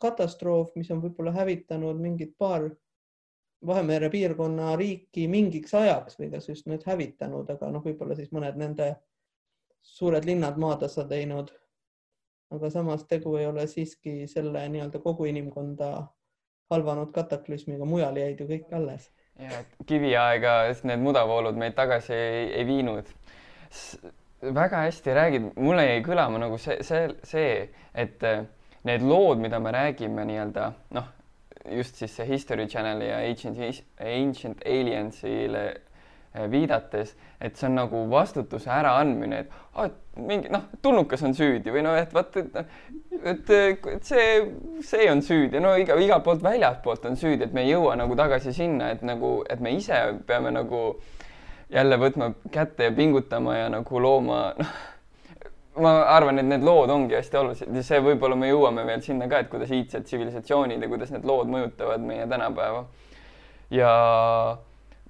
[0.00, 2.70] katastroof, mis on võib-olla hävitanud mingid paar
[3.66, 8.56] Vahemere piirkonna riiki mingiks ajaks või kas just nüüd hävitanud, aga noh, võib-olla siis mõned
[8.58, 8.88] nende
[9.82, 11.52] suured linnad maatasa teinud.
[12.52, 15.92] aga samas tegu ei ole siiski selle nii-öelda kogu inimkonda
[16.70, 19.08] halvanud kataklüsmiga, mujal jäid ju kõik alles.
[19.40, 20.56] Ja kiviaega
[20.88, 23.08] need mudavoolud meid tagasi ei, ei viinud.
[24.42, 28.24] väga hästi räägid, mulle jäi kõlama nagu see, see, see, et
[28.84, 31.08] need lood, mida me räägime nii-öelda noh,
[31.70, 33.58] just siis see History Channeli ja Ancient,
[34.00, 35.64] Ancient Aliensile
[36.50, 41.82] viidates, et see on nagu vastutuse äraandmine, et ah, mingi noh, tulnukas on süüdi või
[41.84, 42.56] noh, et vot, et,
[43.20, 44.28] et, et see,
[44.84, 48.16] see on süüdi, no iga, igalt poolt väljaspoolt on süüdi, et me ei jõua nagu
[48.16, 50.86] tagasi sinna, et nagu, et me ise peame nagu
[51.72, 54.72] jälle võtma kätte ja pingutama ja nagu looma, noh
[55.80, 59.28] ma arvan, et need lood ongi hästi olulised ja see võib-olla me jõuame veel sinna
[59.30, 62.84] ka, et kuidas iidsed tsivilisatsioonid ja kuidas need lood mõjutavad meie tänapäeva.
[63.72, 63.92] ja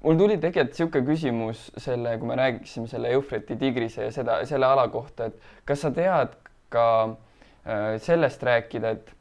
[0.03, 4.67] mul tuli tegelikult niisugune küsimus selle, kui me rääkisime selle Eufrati tigrise ja seda, selle
[4.67, 6.35] ala kohta, et kas sa tead
[6.73, 9.13] ka äh, sellest rääkida, et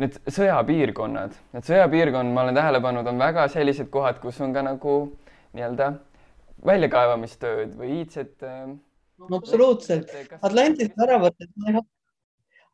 [0.00, 4.64] need sõjapiirkonnad, need sõjapiirkond, ma olen tähele pannud, on väga sellised kohad, kus on ka
[4.64, 5.00] nagu
[5.56, 5.92] nii-öelda
[6.66, 8.70] väljakaevamistööd või iidsed äh,
[9.28, 10.12] no absoluutselt.
[10.40, 11.50] Atlantise väravates,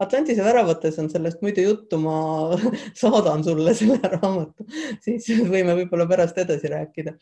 [0.02, 2.16] Atlantise väravates on sellest muidu juttu, ma
[3.00, 4.66] saadan sulle selle raamatu,
[5.04, 7.14] siis võime võib-olla pärast edasi rääkida.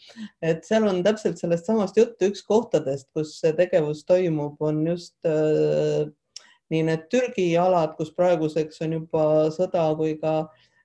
[0.43, 5.15] et seal on täpselt sellest samast juttu, üks kohtadest, kus see tegevus toimub, on just
[5.29, 6.09] äh,
[6.75, 10.41] nii need Türgi alad, kus praeguseks on juba sõda, kui ka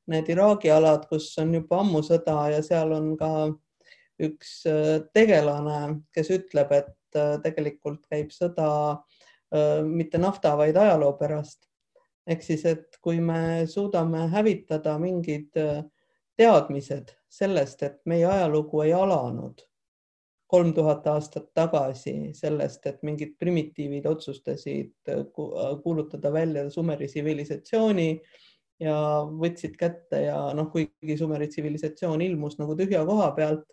[0.10, 3.32] need Iraagi alad, kus on juba ammu sõda ja seal on ka
[4.30, 11.14] üks äh, tegelane, kes ütleb, et äh, tegelikult käib sõda äh, mitte nafta, vaid ajaloo
[11.20, 11.69] pärast.
[12.28, 15.56] Ehk siis, et kui me suudame hävitada mingid
[16.40, 19.66] teadmised sellest, et meie ajalugu ei alanud
[20.50, 25.12] kolm tuhat aastat tagasi sellest, et mingid primitiivid otsustasid
[25.84, 28.10] kuulutada välja Sumeri tsivilisatsiooni
[28.82, 28.96] ja
[29.30, 33.68] võtsid kätte ja noh, kuigi Sumeri tsivilisatsioon ilmus nagu tühja koha pealt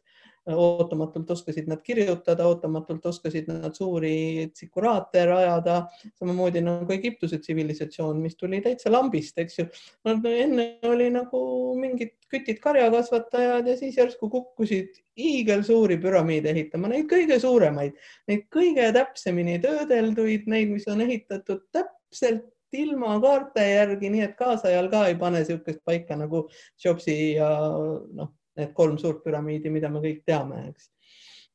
[0.54, 5.78] ootamatult oskasid nad kirjutada, ootamatult oskasid nad suuri tsikuraate rajada,
[6.18, 9.66] samamoodi nagu Egiptuse tsivilisatsioon, mis tuli täitsa lambist, eks ju.
[10.06, 11.40] Nad enne oli nagu
[11.80, 17.96] mingid kütid karjakasvatajad ja siis järsku kukkusid hiigelsuuri püramiide ehitama, neid kõige suuremaid,
[18.30, 24.90] neid kõige täpsemini töödelduid, neid, mis on ehitatud täpselt ilma kaarte järgi, nii et kaasajal
[24.92, 26.46] ka ei pane niisugust paika nagu
[26.82, 27.48] Jobsi ja
[28.18, 30.90] noh, need kolm suurt püramiidi, mida me kõik teame, eks.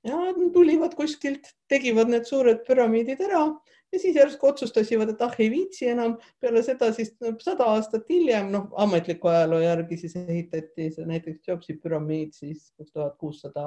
[0.07, 0.17] ja
[0.53, 3.45] tulivad kuskilt, tegivad need suured püramiidid ära
[3.91, 6.17] ja siis järsku otsustasivad, et ah, ei viitsi enam.
[6.39, 7.11] peale seda siis
[7.43, 13.17] sada aastat hiljem, noh, ametliku ajaloo järgi siis ehitati see näiteks Jobsi püramiid siis tuhat
[13.19, 13.65] kuussada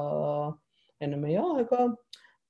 [1.00, 1.88] enne meie aega.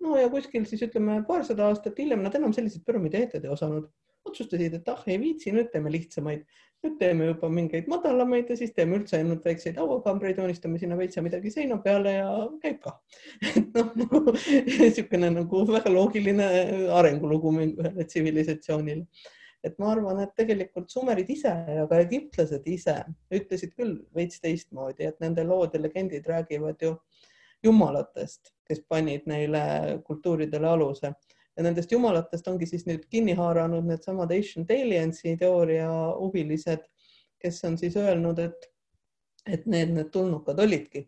[0.00, 3.90] no ja kuskil siis ütleme paarsada aastat hiljem nad enam selliseid püramiide ehitada ei osanud
[4.24, 6.44] otsustasid, et ah, ei viitsi, nüüd teeme lihtsamaid.
[6.84, 11.22] nüüd teeme juba mingeid madalamaid ja siis teeme üldse ainult väikseid hauakambreid, joonistame sinna veitsa
[11.24, 12.26] midagi seina peale ja
[12.60, 12.98] käib ka.
[13.76, 14.20] noh, nagu
[14.82, 16.50] niisugune nagu väga loogiline
[16.98, 19.06] arengulugu ühele tsivilisatsioonile
[19.64, 22.98] et ma arvan, et tegelikult sumerid ise ja ka egiptlased ise
[23.32, 26.92] ütlesid küll veits teistmoodi, et nende lood ja legendid räägivad ju
[27.64, 29.62] jumalatest, kes panid neile
[30.04, 31.14] kultuuridele aluse
[31.56, 36.86] ja nendest jumalatest ongi siis nüüd kinni haaranud needsamad Ancient Aliensi teooria huvilised,
[37.42, 38.68] kes on siis öelnud, et,
[39.46, 41.06] et need, need tulnukad olidki,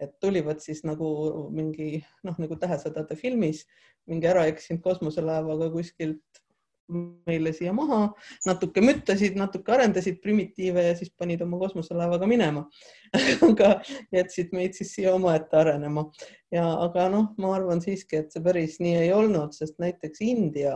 [0.00, 1.08] et tulivad siis nagu
[1.54, 3.66] mingi noh, nagu Tähesõdade filmis
[4.08, 6.41] mingi äraeksinud kosmoselaevaga kuskilt
[6.90, 8.00] meile siia maha,
[8.46, 12.64] natuke müttasid, natuke arendasid primitiive ja siis panid oma kosmoselaevaga minema.
[13.48, 13.74] Aga
[14.14, 16.06] jätsid meid siis siia omaette arenema.
[16.52, 20.74] Ja, aga noh, ma arvan siiski, et see päris nii ei olnud, sest näiteks India,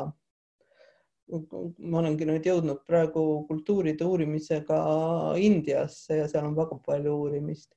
[1.28, 4.78] ma olengi nüüd jõudnud praegu kultuuride uurimisega
[5.42, 7.74] Indiasse ja seal on väga palju uurimist,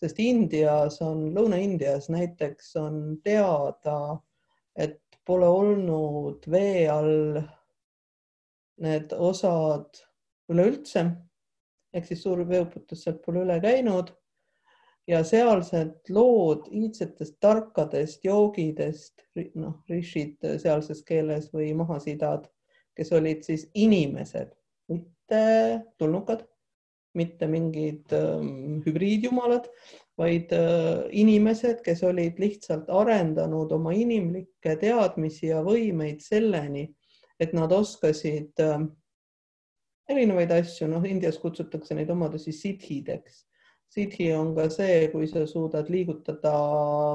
[0.00, 4.16] sest Indias on, Lõuna-Indias näiteks on teada,
[4.74, 7.38] et pole olnud vee all
[8.82, 10.02] need osad
[10.52, 11.06] üleüldse
[11.96, 14.12] ehk siis suur veeuputus sealt pole üle käinud.
[15.06, 19.22] Ja sealsed lood iidsetest tarkadest joogidest,
[19.54, 22.48] noh, rishid sealses keeles või mahasidad,
[22.98, 24.50] kes olid siis inimesed,
[24.90, 25.42] mitte
[26.02, 26.42] tulnukad,
[27.16, 29.70] mitte mingid ähm, hübriidjumalad,
[30.18, 36.88] vaid äh, inimesed, kes olid lihtsalt arendanud oma inimlikke teadmisi ja võimeid selleni,
[37.40, 38.86] et nad oskasid äh,
[40.08, 43.44] erinevaid asju, noh, Indias kutsutakse neid omadusi sidhideks.
[43.96, 46.52] sidhi on ka see, kui sa suudad liigutada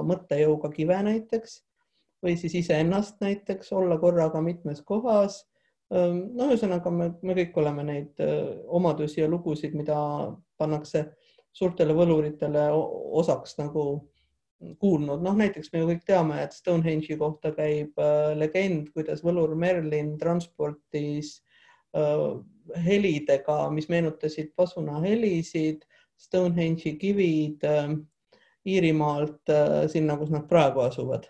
[0.07, 1.57] mõttejõuga kive näiteks
[2.23, 5.41] või siis iseennast näiteks olla korraga mitmes kohas.
[5.93, 9.97] Ähm, no ühesõnaga me, me kõik oleme neid äh, omadusi ja lugusid, mida
[10.57, 11.10] pannakse
[11.51, 14.11] suurtele võluritele osaks nagu
[14.80, 19.56] kuulnud, noh näiteks me ju kõik teame, et Stonehenge'i kohta käib äh, legend, kuidas võlur
[19.58, 21.39] Merlin transportis
[21.97, 22.28] äh,
[22.86, 25.86] helidega, mis meenutasid pasuna helisid,
[26.21, 27.95] Stonehenge'i kivid äh,
[28.69, 31.30] Iirimaalt äh, sinna, kus nad praegu asuvad.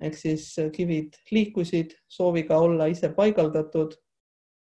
[0.00, 3.96] ehk siis äh, kivid liikusid sooviga olla ise paigaldatud.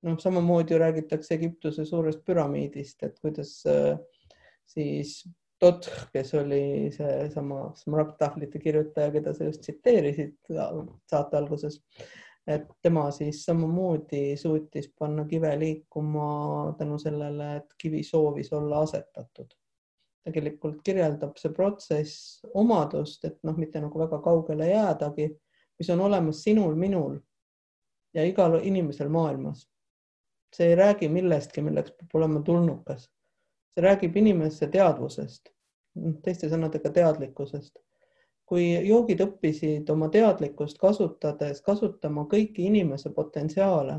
[0.03, 3.99] noh, samamoodi ju räägitakse Egiptuse suurest püramiidist, et kuidas äh,
[4.65, 5.29] siis
[5.59, 10.37] Totх, kes oli seesama smaragdtahvlite kirjutaja, keda sa just tsiteerisid
[11.11, 11.81] saate alguses,
[12.47, 16.29] et tema siis samamoodi suutis panna kive liikuma
[16.79, 19.51] tänu sellele, et kivi soovis olla asetatud.
[20.29, 25.29] tegelikult kirjeldab see protsess omadust, et noh, mitte nagu väga kaugele jäädagi,
[25.79, 27.17] mis on olemas sinul, minul
[28.15, 29.69] ja igal inimesel maailmas.
[30.55, 33.09] see ei räägi millestki, milleks peab olema tulnukas.
[33.75, 35.53] See räägib inimese teadvusest,
[36.25, 37.79] teiste sõnadega teadlikkusest.
[38.49, 43.99] kui joogid õppisid oma teadlikkust kasutades kasutama kõiki inimese potentsiaale,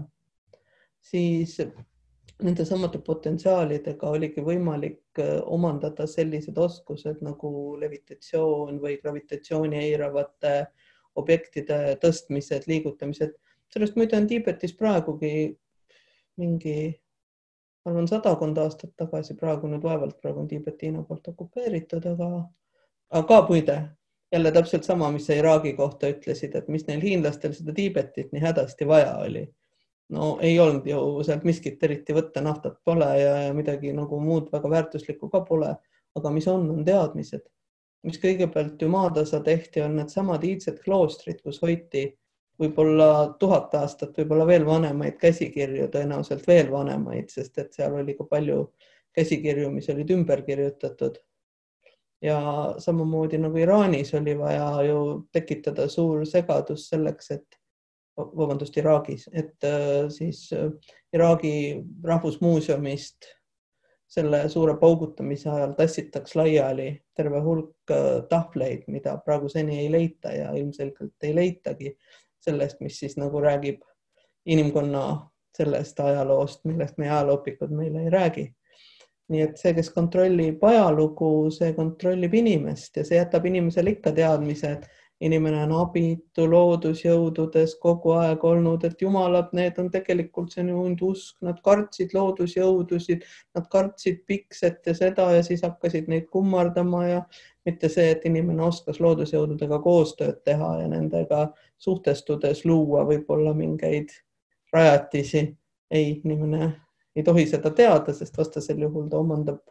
[1.05, 1.59] siis
[2.43, 7.51] nende samade potentsiaalidega oligi võimalik äh, omandada sellised oskused nagu
[7.81, 10.53] levitatsioon või gravitatsiooni eiravate
[11.19, 13.35] objektide tõstmised, liigutamised.
[13.73, 15.33] sellest muide on Tiibetis praegugi
[16.39, 17.01] mingi,
[17.85, 22.29] ma arvan, sadakond aastat tagasi, praegu nüüd vaevalt, praegu on Tiibet Hiina poolt okupeeritud, aga,
[23.21, 23.77] aga muide
[24.31, 28.41] jälle täpselt sama, mis sa Iraagi kohta ütlesid, et mis neil hiinlastel seda Tiibetit nii
[28.43, 29.47] hädasti vaja oli.
[30.09, 34.47] no ei olnud ju sealt miskit eriti võtta, naftat pole ja, ja midagi nagu muud
[34.51, 35.75] väga väärtuslikku ka pole.
[36.15, 37.45] aga mis on, on teadmised,
[38.03, 42.07] mis kõigepealt ju maatasa tehti, on needsamad iidsed kloostrid, kus hoiti
[42.59, 48.27] võib-olla tuhat aastat, võib-olla veel vanemaid käsikirju, tõenäoliselt veel vanemaid, sest et seal oli ka
[48.29, 48.65] palju
[49.15, 51.19] käsikirju, mis olid ümber kirjutatud.
[52.21, 52.39] ja
[52.83, 57.59] samamoodi nagu Iraanis oli vaja ju tekitada suur segadus selleks, et
[58.17, 60.71] vabandust, Iraagis, et äh, siis äh,
[61.13, 63.29] Iraagi rahvusmuuseumist
[64.09, 70.33] selle suure paugutamise ajal tassitaks laiali terve hulk äh, tahvleid, mida praegu seni ei leita
[70.33, 71.93] ja ilmselgelt ei leitagi
[72.45, 73.81] sellest, mis siis nagu räägib
[74.45, 75.03] inimkonna
[75.57, 78.47] sellest ajaloost, millest meie ajalooõpikud meile ei räägi.
[79.29, 84.71] nii et see, kes kontrollib ajalugu, see kontrollib inimest ja see jätab inimesele ikka teadmise,
[84.71, 84.87] et
[85.21, 91.09] inimene on abitu loodusjõududes kogu aeg olnud, et jumalad, need on tegelikult, see on ju
[91.11, 93.25] usk, nad kartsid loodusjõudusid,
[93.57, 97.21] nad kartsid pikset ja seda ja siis hakkasid neid kummardama ja
[97.67, 101.49] mitte see, et inimene oskas loodusjõududega koostööd teha ja nendega
[101.79, 104.11] suhtestudes luua võib-olla mingeid
[104.73, 105.45] rajatisi.
[105.91, 106.73] ei, inimene
[107.15, 109.63] ei tohi seda teada, sest vastasel juhul ta omandab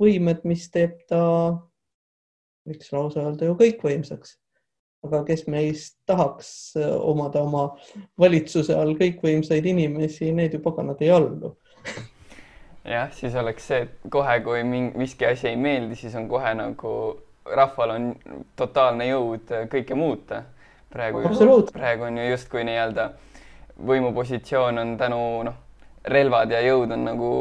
[0.00, 1.20] võimed, mis teeb ta,
[2.68, 4.38] võiks lausa öelda ju kõikvõimsaks
[5.06, 6.50] aga kes meist tahaks
[7.00, 7.64] omada oma
[8.20, 11.54] valitsuse all kõikvõimsaid inimesi, need ju paganad ei allu.
[12.84, 16.52] jah, siis oleks see, et kohe, kui mingi miski asi ei meeldi, siis on kohe
[16.58, 16.94] nagu
[17.50, 18.10] rahval on
[18.56, 20.44] totaalne jõud kõike muuta.
[20.92, 21.24] Praegu,
[21.72, 23.08] praegu on ju justkui nii-öelda
[23.90, 25.56] võimupositsioon on tänu noh,
[26.10, 27.32] relvad ja jõud on nagu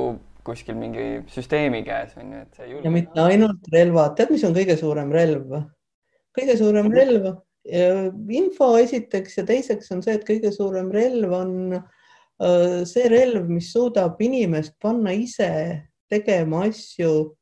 [0.46, 2.86] kuskil mingi süsteemi käes on ju, et see julge...
[2.88, 5.60] ja mitte ainult relvad, tead, mis on kõige suurem relv?
[6.38, 7.34] kõige suurem relv
[8.30, 13.72] info esiteks ja teiseks on see, et kõige suurem relv on äh, see relv, mis
[13.74, 15.50] suudab inimest panna ise
[16.10, 17.36] tegema asju,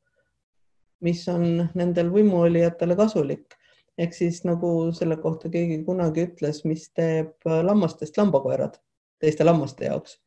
[1.00, 3.54] mis on nendel võimuolijatele kasulik.
[3.98, 8.78] Ehk siis nagu selle kohta keegi kunagi ütles, mis teeb lammastest lambakoerad
[9.18, 10.18] teiste lammaste jaoks.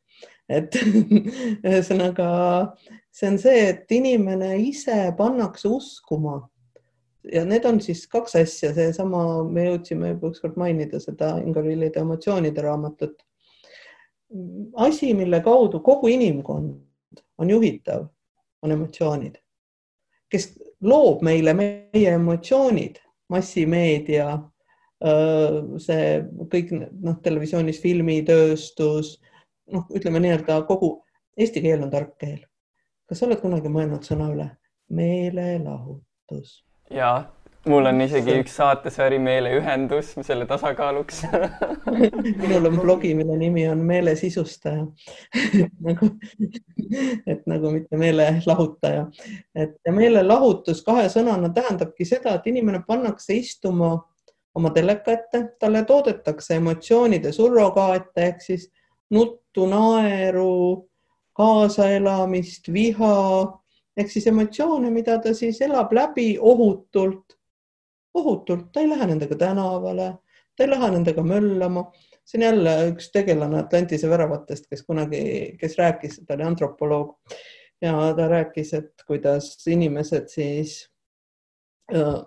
[0.48, 0.74] et
[1.68, 2.28] ühesõnaga
[3.12, 6.40] see on see, et inimene ise pannakse uskuma
[7.32, 12.64] ja need on siis kaks asja, seesama, me jõudsime juba ükskord mainida seda Ingolillide emotsioonide
[12.64, 13.22] raamatut.
[14.76, 18.06] asi, mille kaudu kogu inimkond on juhitav,
[18.62, 19.38] on emotsioonid.
[20.28, 22.98] kes loob meile meie emotsioonid,
[23.32, 24.26] massimeedia,
[25.82, 26.08] see
[26.52, 29.16] kõik noh, televisioonis filmitööstus,
[29.74, 30.94] noh, ütleme nii-öelda kogu
[31.36, 32.42] eesti keel on tark keel.
[33.08, 34.48] kas sa oled kunagi mõelnud sõna üle
[34.92, 36.60] meelelahutus?
[36.90, 37.14] ja
[37.66, 41.22] mul on isegi üks saatesari Meeleühendus selle tasakaaluks
[42.42, 44.86] minul on blogi, mille nimi on Meelesisustaja.
[45.86, 46.08] Nagu,
[47.26, 49.06] et nagu mitte meelelahutaja,
[49.54, 53.94] et ja meelelahutus kahe sõnana tähendabki seda, et inimene pannakse istuma
[54.54, 58.68] oma teleka ette, talle toodetakse emotsioonide surrogaate ehk siis
[59.12, 60.88] nuttu, naeru,
[61.36, 63.14] kaasaelamist, viha
[63.96, 67.36] ehk siis emotsioone, mida ta siis elab läbi ohutult,
[68.14, 70.08] ohutult, ta ei lähe nendega tänavale,
[70.56, 71.90] ta ei lähe nendega möllama.
[72.24, 77.16] see on jälle üks tegelane Atlantise väravatest, kes kunagi, kes rääkis, ta oli antropoloog
[77.82, 80.76] ja ta rääkis, et kuidas inimesed siis
[81.94, 82.20] äh,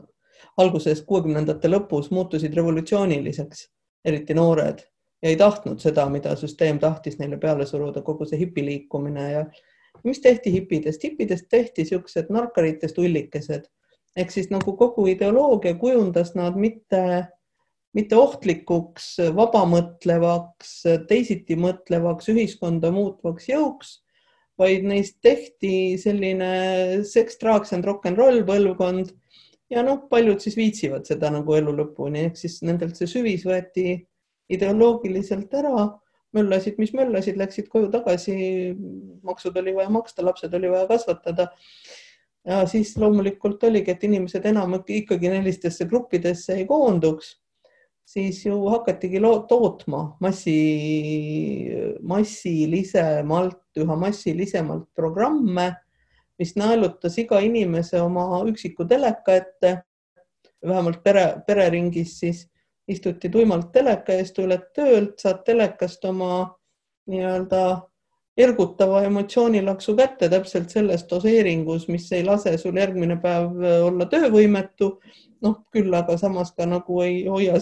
[0.58, 3.70] alguses kuuekümnendate lõpus muutusid revolutsiooniliseks,
[4.06, 4.84] eriti noored
[5.24, 9.46] ja ei tahtnud seda, mida süsteem tahtis neile peale suruda, kogu see hipiliikumine ja
[10.04, 11.04] mis tehti hipidest?
[11.04, 13.66] hipidest tehti niisugused narkaritest ullikesed
[14.16, 17.02] ehk siis nagu kogu ideoloogia kujundas nad mitte,
[17.96, 20.74] mitte ohtlikuks, vabamõtlevaks,
[21.10, 24.00] teisiti mõtlevaks, ühiskonda muutvaks jõuks,
[24.60, 29.12] vaid neist tehti selline seks, drugs and rock n roll põlvkond
[29.72, 33.98] ja noh, paljud siis viitsivad seda nagu elu lõpuni, ehk siis nendelt see süvis võeti
[34.52, 35.90] ideoloogiliselt ära
[36.36, 38.36] möllasid, mis möllasid, läksid koju tagasi,
[39.26, 41.48] maksud oli vaja maksta, lapsed oli vaja kasvatada.
[42.46, 47.32] Ja siis loomulikult oligi, et inimesed enam ikkagi sellistesse gruppidesse ei koonduks,
[48.06, 50.58] siis ju hakatigi tootma massi,
[52.02, 55.72] massilisemalt, üha massilisemalt programme,
[56.40, 59.78] mis naelutas iga inimese oma üksiku teleka ette.
[60.66, 62.46] Vähemalt pere, pereringis siis
[62.88, 66.48] istuti tuimalt teleka ees, tuled töölt, saad telekast oma
[67.10, 67.62] nii-öelda
[68.38, 75.00] ergutava emotsioonilaksu kätte täpselt selles doseeringus, mis ei lase sul järgmine päev olla töövõimetu.
[75.46, 77.60] noh, küll aga samas ka nagu ei hoia,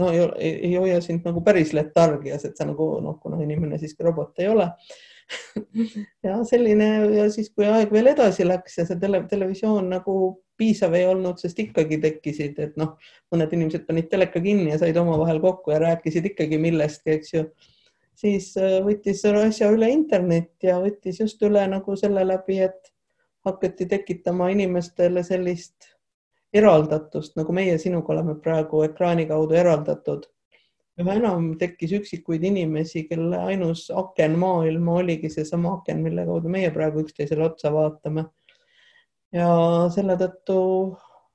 [0.00, 4.06] no ei, ei hoia sind nagu päris letargias, et sa nagu noh, kuna inimene siiski
[4.06, 4.70] robot ei ole
[6.26, 10.16] ja selline ja siis, kui aeg veel edasi läks ja see tele, televisioon nagu
[10.60, 12.96] piisav ei olnud, sest ikkagi tekkisid, et noh,
[13.32, 17.46] mõned inimesed panid teleka kinni ja said omavahel kokku ja rääkisid ikkagi millestki, eks ju.
[18.18, 22.92] Siis äh, võttis asja üle internet ja võttis just üle nagu selle läbi, et
[23.44, 25.90] hakati tekitama inimestele sellist
[26.52, 30.28] eraldatust, nagu meie sinuga oleme praegu ekraani kaudu eraldatud.
[31.00, 36.70] üha enam tekkis üksikuid inimesi, kelle ainus aken maailma oligi seesama aken, mille kaudu meie
[36.70, 38.26] praegu üksteisele otsa vaatame
[39.32, 39.48] ja
[39.94, 40.58] selle tõttu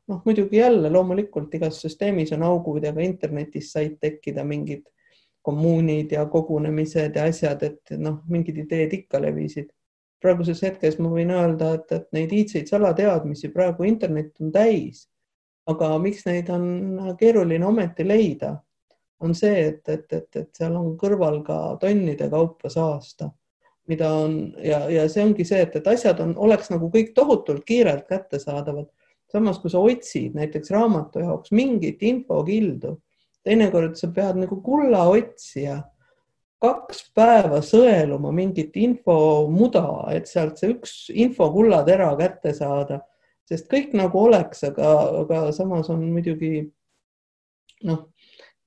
[0.07, 4.85] noh, muidugi jälle loomulikult igas süsteemis on augud ja ka internetis said tekkida mingid
[5.47, 9.71] kommuunid ja kogunemised ja asjad, et noh, mingid ideed ikka levisid.
[10.21, 15.07] praeguses hetkes ma võin öelda, et, et neid iidseid salateadmisi praegu internet on täis.
[15.67, 18.53] aga miks neid on keeruline ometi leida,
[19.19, 23.27] on see, et, et, et, et seal on kõrval ka tonnide kaupa saasta
[23.87, 27.65] mida on ja, ja see ongi see, et, et asjad on, oleks nagu kõik tohutult
[27.67, 28.89] kiirelt kättesaadavad.
[29.31, 32.93] samas, kui sa otsid näiteks raamatu jaoks mingit infokildu,
[33.47, 35.79] teinekord sa pead nagu kullaotsija
[36.63, 43.01] kaks päeva sõeluma mingit infomuda, et sealt see üks infokullatera kätte saada,
[43.47, 44.93] sest kõik nagu oleks, aga,
[45.23, 46.65] aga samas on muidugi
[47.85, 48.07] noh,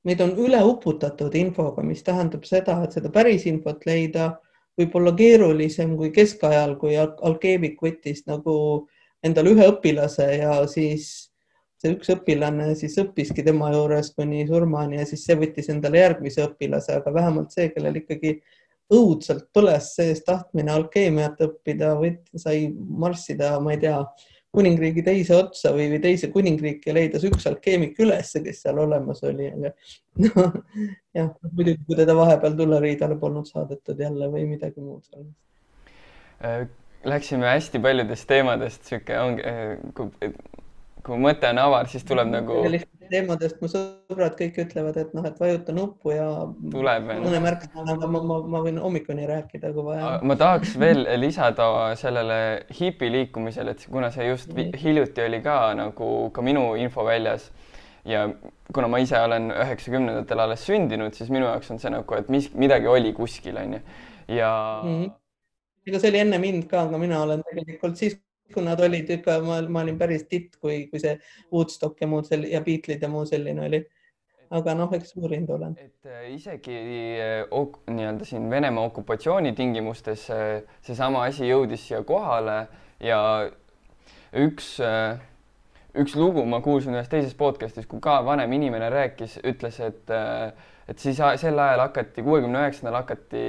[0.07, 4.37] meid on üle uputatud infoga, mis tähendab seda, et seda päris infot leida
[4.79, 8.55] võib-olla keerulisem kui keskajal, kui alkeemik võttis nagu
[9.27, 11.30] endale ühe õpilase ja siis
[11.81, 16.45] see üks õpilane siis õppiski tema juures kuni surmani ja siis see võttis endale järgmise
[16.45, 18.37] õpilase, aga vähemalt see, kellel ikkagi
[18.91, 21.95] õudselt põles sees tahtmine alkeemiat õppida,
[22.39, 24.01] sai marssida, ma ei tea,
[24.51, 29.47] kuningriigi teise otsa või, või teise kuningriiki leidas üks alkeemik ülesse, kes seal olemas oli,
[29.47, 29.71] aga
[30.25, 30.57] noh,
[31.15, 35.39] jah, muidugi kui teda vahepeal tulleriidale polnud saadetud jälle või midagi muud sarnast.
[36.43, 36.65] Äh,
[37.07, 40.35] läksime hästi paljudest teemadest, sihuke ongi, äh,
[41.05, 42.63] kui mõte on avar, siis tuleb nagu.
[43.11, 46.29] teemadest mu sõbrad kõik ütlevad, et noh, et vajuta nuppu ja.
[46.71, 47.25] tuleb veel.
[47.25, 50.13] mõne märksõnaga ma, ma, ma võin hommikuni rääkida, kui vaja.
[50.23, 51.67] ma tahaks veel lisada
[51.99, 52.39] sellele
[52.79, 57.51] hipiliikumisele, et kuna see just hiljuti oli ka nagu ka minu infoväljas
[58.07, 58.29] ja
[58.73, 62.51] kuna ma ise olen üheksakümnendatel alles sündinud, siis minu jaoks on see nagu, et mis
[62.55, 63.83] midagi oli kuskil onju
[64.31, 65.03] ja mm.
[65.03, 65.13] -hmm.
[65.87, 68.21] ega see oli enne mind ka, aga mina olen tegelikult siis
[68.55, 71.17] kui nad olid ikka, ma, ma olin päris titt, kui, kui see
[71.53, 73.83] Woodstock ja muud sel- ja Beatlesid ja muu selline oli.
[74.51, 75.77] aga noh, eks uurinud olen.
[75.79, 82.65] et äh, isegi äh, nii-öelda siin Venemaa okupatsiooni tingimustes äh, seesama asi jõudis siia kohale
[83.01, 83.21] ja
[84.35, 84.73] üks
[85.95, 90.11] üks lugu ma kuulsin ühes teises podcast'is, kui ka vanem inimene rääkis, ütles, et,
[90.89, 93.47] et siis sel ajal hakati, kuuekümne üheksandal hakati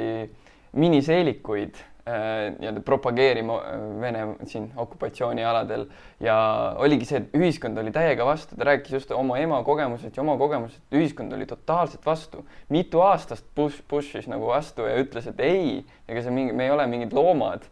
[0.73, 1.75] miniseelikuid
[2.05, 5.85] nii-öelda propageerima äh, Vene siin okupatsioonialadel
[6.19, 6.37] ja
[6.81, 10.37] oligi see, et ühiskond oli täiega vastu, ta rääkis just oma ema kogemusest ja oma
[10.41, 12.45] kogemusest, ühiskond oli totaalselt vastu.
[12.69, 16.73] mitu aastast push, push'is nagu vastu ja ütles, et ei, ega see mingi, me ei
[16.73, 17.69] ole mingid loomad.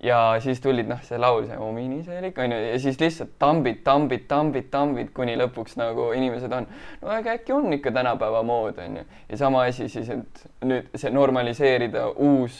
[0.00, 4.70] ja siis tulid noh, see laul, see ominiseelik onju ja siis lihtsalt tambid, tambid, tambid,
[4.72, 6.66] tambid, kuni lõpuks nagu inimesed on,
[7.02, 9.04] no aga äkki on ikka tänapäeva mood onju.
[9.28, 12.58] ja sama asi siis, et nüüd see normaliseerida uus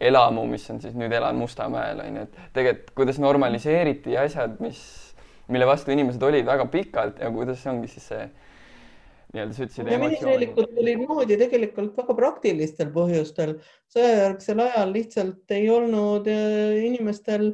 [0.00, 4.80] elamu, mis on siis nüüd elan Mustamäel on ju, et tegelikult kuidas normaliseeriti asjad, mis,
[5.52, 8.24] mille vastu inimesed olid väga pikalt ja kuidas ongi siis see
[9.30, 9.90] nii-öelda sa ütlesid.
[9.90, 13.58] miniseelikud olid moodi tegelikult väga praktilistel põhjustel.
[13.94, 17.52] sõjajärgsel ajal lihtsalt ei olnud äh, inimestel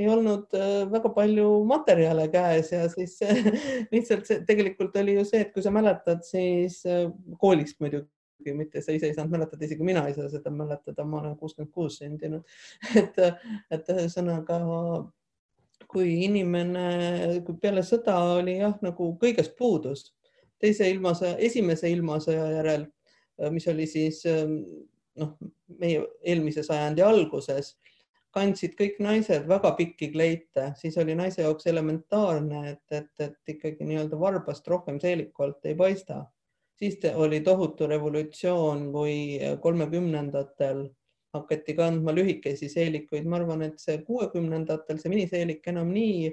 [0.00, 3.18] ei olnud äh, väga palju materjale käes ja siis
[3.92, 7.10] lihtsalt see tegelikult oli ju see, et kui sa mäletad, siis äh,
[7.42, 7.76] kooliks
[8.40, 11.36] muidugi mitte sa ise ei saanud mäletada, isegi mina ei saa seda mäletada, ma olen
[11.36, 12.44] kuuskümmend kuus sündinud.
[13.00, 13.18] et,
[13.70, 14.60] et ühesõnaga,
[15.90, 20.14] kui inimene, kui peale sõda oli jah, nagu kõigest puudus,
[20.60, 22.88] teise ilmasõja, esimese ilmasõja järel
[23.50, 24.22] mis oli siis
[25.16, 25.36] noh,
[25.80, 27.74] meie eelmise sajandi alguses,
[28.34, 33.86] kandsid kõik naised väga pikki kleite, siis oli naise jaoks elementaarne, et, et, et ikkagi
[33.86, 36.24] nii-öelda varbast rohkem seeliku alt ei paista.
[36.80, 40.86] Siis oli tohutu revolutsioon, kui kolmekümnendatel
[41.34, 46.30] hakati kandma lühikesi seelikuid, ma arvan, et see kuuekümnendatel see miniseelik enam nii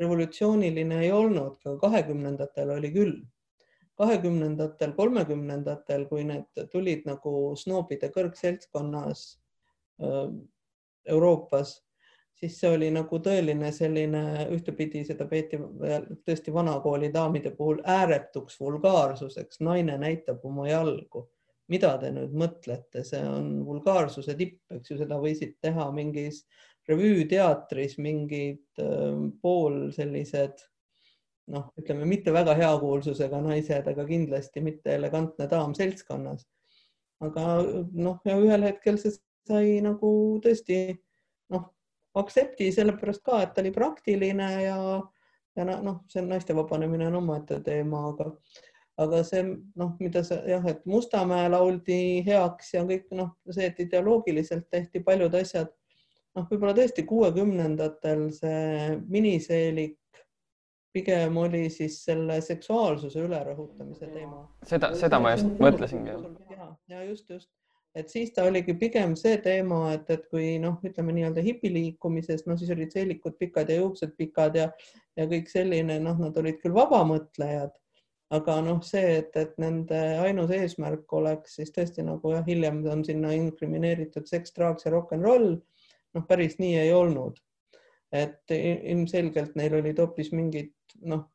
[0.00, 3.16] revolutsiooniline ei olnud, aga kahekümnendatel oli küll.
[3.96, 9.22] kahekümnendatel, kolmekümnendatel, kui need tulid nagu snoobide kõrgseltskonnas
[10.04, 10.34] äh,
[11.14, 11.78] Euroopas,
[12.40, 14.22] siis see oli nagu tõeline selline,
[14.52, 21.26] ühtepidi seda peeti tõesti vanakooli daamide puhul ääretuks vulgaarsuseks, naine näitab oma jalgu.
[21.72, 26.44] Mida te nüüd mõtlete, see on vulgaarsuse tipp, eks ju, seda võisid teha mingis
[26.86, 30.62] revüüteatris mingid äh, pool sellised
[31.52, 36.46] noh, ütleme mitte väga hea kuulsusega naised, aga kindlasti mitte elegantne daam seltskonnas.
[37.22, 37.42] aga
[37.96, 39.14] noh, ja ühel hetkel see
[39.46, 40.10] sai nagu
[40.44, 40.78] tõesti
[41.54, 41.70] noh,
[42.16, 44.78] aktsepti sellepärast ka, et ta oli praktiline ja,
[45.56, 48.30] ja noh, see naiste vabanemine on omaette teema, aga
[49.02, 49.42] aga see
[49.76, 55.02] noh, mida sa jah, et Mustamäe lauldi heaks ja kõik noh, see, et ideoloogiliselt tehti
[55.04, 55.68] paljud asjad,
[56.36, 60.00] noh, võib-olla tõesti kuuekümnendatel see miniseelik
[60.96, 64.46] pigem oli siis selle seksuaalsuse ülerõhutamise teema.
[64.64, 66.16] seda, seda ma just mõtlesingi.
[66.88, 67.50] ja, just, just,
[67.96, 72.58] et siis ta oligi pigem see teema, et, et kui noh, ütleme nii-öelda hipiliikumises, no
[72.60, 74.68] siis olid seelikud pikad ja juuksed pikad ja,
[75.16, 77.74] ja kõik selline, noh, nad olid küll vabamõtlejad
[78.34, 83.04] aga noh, see, et, et nende ainus eesmärk oleks siis tõesti nagu jah, hiljem on
[83.06, 85.52] sinna inkrimineeritud seks, draaks ja rock n roll.
[86.16, 87.38] noh, päris nii ei olnud.
[88.12, 90.72] et ilmselgelt neil olid hoopis mingid
[91.02, 91.26] noh,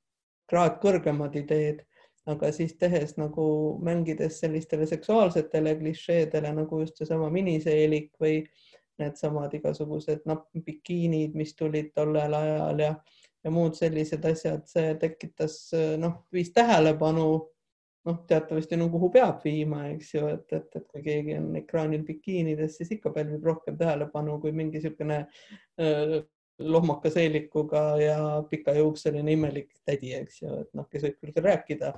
[0.49, 1.83] kraad kõrgemad ideed,
[2.29, 3.45] aga siis tehes nagu
[3.81, 8.43] mängides sellistele seksuaalsetele klišeedele nagu just seesama miniseelik või
[9.01, 10.27] needsamad igasugused
[10.65, 12.93] bikiinid, mis tulid tollel ajal ja
[13.43, 17.25] ja muud sellised asjad, see tekitas noh, viis tähelepanu
[18.05, 22.03] noh, teatavasti no kuhu peab viima, eks ju, et, et, et kui keegi on ekraanil
[22.05, 25.23] bikiinides, siis ikka pälvib rohkem tähelepanu kui mingi niisugune
[26.61, 28.17] lohmaka seelikuga ja
[28.49, 31.95] pikajuukseline imelik tädi, eks ju, et noh, kes võib küll rääkida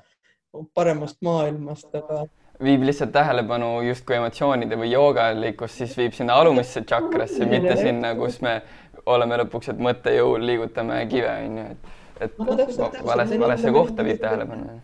[0.78, 2.24] paremast maailmast, aga
[2.64, 8.39] viib lihtsalt tähelepanu justkui emotsioonide või joogalikust, siis viib sinna alumisse tšakrasse, mitte sinna, kus
[8.45, 8.59] me
[9.09, 11.93] oleme lõpuks, et mõttejõul liigutame kive, onju, et,
[12.28, 12.57] et no,
[13.09, 14.80] valesse, valesse kohta viib tähelepanu.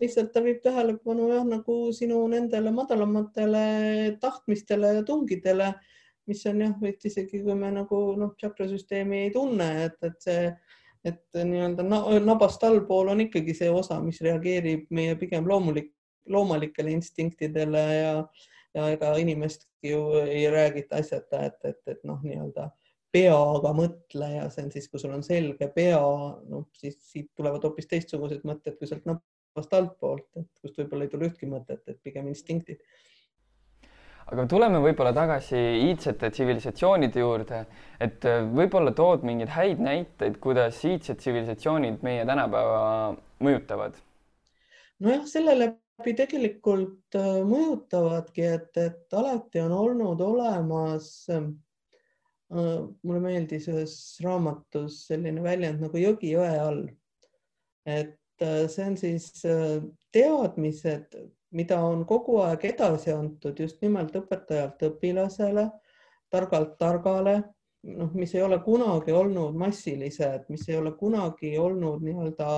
[0.00, 3.62] lihtsalt ta viib tähelepanu jah, nagu sinu nendele madalamatele
[4.20, 5.72] tahtmistele ja tungidele,
[6.28, 10.42] mis on jah, et isegi kui me nagu noh, tšakrasüsteemi ei tunne, et, et see
[11.06, 11.84] et nii-öelda
[12.24, 15.92] nabast allpool on ikkagi see osa, mis reageerib meie pigem loomulik
[16.28, 18.12] loomalikele instinktidele ja,
[18.76, 22.68] ja ega inimestki ju ei räägita asjata, et, et, et noh, nii-öelda
[23.14, 26.00] peaga mõtle ja see on siis, kui sul on selge pea,
[26.50, 31.14] noh siis siit tulevad hoopis teistsugused mõtted kui sealt nabast altpoolt, et kust võib-olla ei
[31.14, 32.84] tule ühtki mõtet, et pigem instinktid
[34.28, 35.58] aga tuleme võib-olla tagasi
[35.88, 37.64] iidsete tsivilisatsioonide juurde,
[38.00, 43.96] et võib-olla tood mingeid häid näiteid, kuidas iidsed tsivilisatsioonid meie tänapäeva mõjutavad?
[45.00, 45.72] nojah, sellele
[46.06, 51.48] tegelikult äh, mõjutavadki, et, et alati on olnud olemas äh,.
[52.48, 56.86] mulle meeldis ühes raamatus selline väljend nagu jõgi jõe all.
[57.84, 59.82] et äh, see on siis äh,
[60.14, 61.18] teadmised,
[61.50, 65.68] mida on kogu aeg edasi antud just nimelt õpetajalt õpilasele,
[66.30, 67.38] targalt targale,
[67.88, 72.50] noh, mis ei ole kunagi olnud massilised, mis ei ole kunagi olnud nii-öelda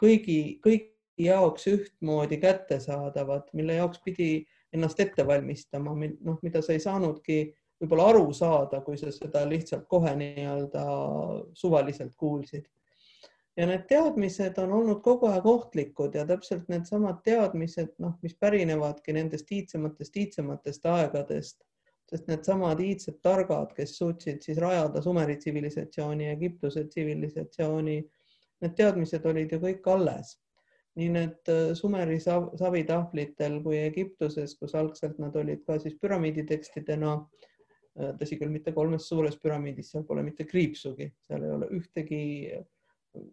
[0.00, 6.82] kõigi, kõik jaoks ühtmoodi kättesaadavad, mille jaoks pidi ennast ette valmistama, noh, mida sa ei
[6.82, 7.42] saanudki
[7.80, 10.84] võib-olla aru saada, kui sa seda lihtsalt kohe nii-öelda
[11.56, 12.68] suvaliselt kuulsid.
[13.56, 19.12] Ja need teadmised on olnud kogu aeg ohtlikud ja täpselt needsamad teadmised, noh, mis pärinevadki
[19.16, 21.58] nendest iidsematest, iidsematest aegadest,
[22.10, 27.98] sest needsamad iidsed targad, kes suutsid siis rajada Sumeri tsivilisatsiooni, Egiptuse tsivilisatsiooni,
[28.60, 30.38] need teadmised olid ju kõik alles
[30.98, 37.14] nii need äh, Sumeri savitahvlitel kui Egiptuses, kus algselt nad olid ka siis püramiiditekstidena.
[38.00, 42.22] Äh, tõsi küll, mitte kolmes suures püramiidis, seal pole mitte kriipsugi, seal ei ole ühtegi,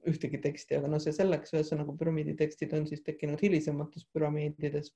[0.10, 4.90] ühtegi teksti, aga no see selleks, ühesõnaga püramiiditekstid on siis tekkinud hilisemates püramiidides,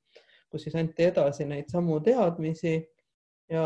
[0.51, 2.73] kus siis anti edasi neid samu teadmisi
[3.51, 3.65] ja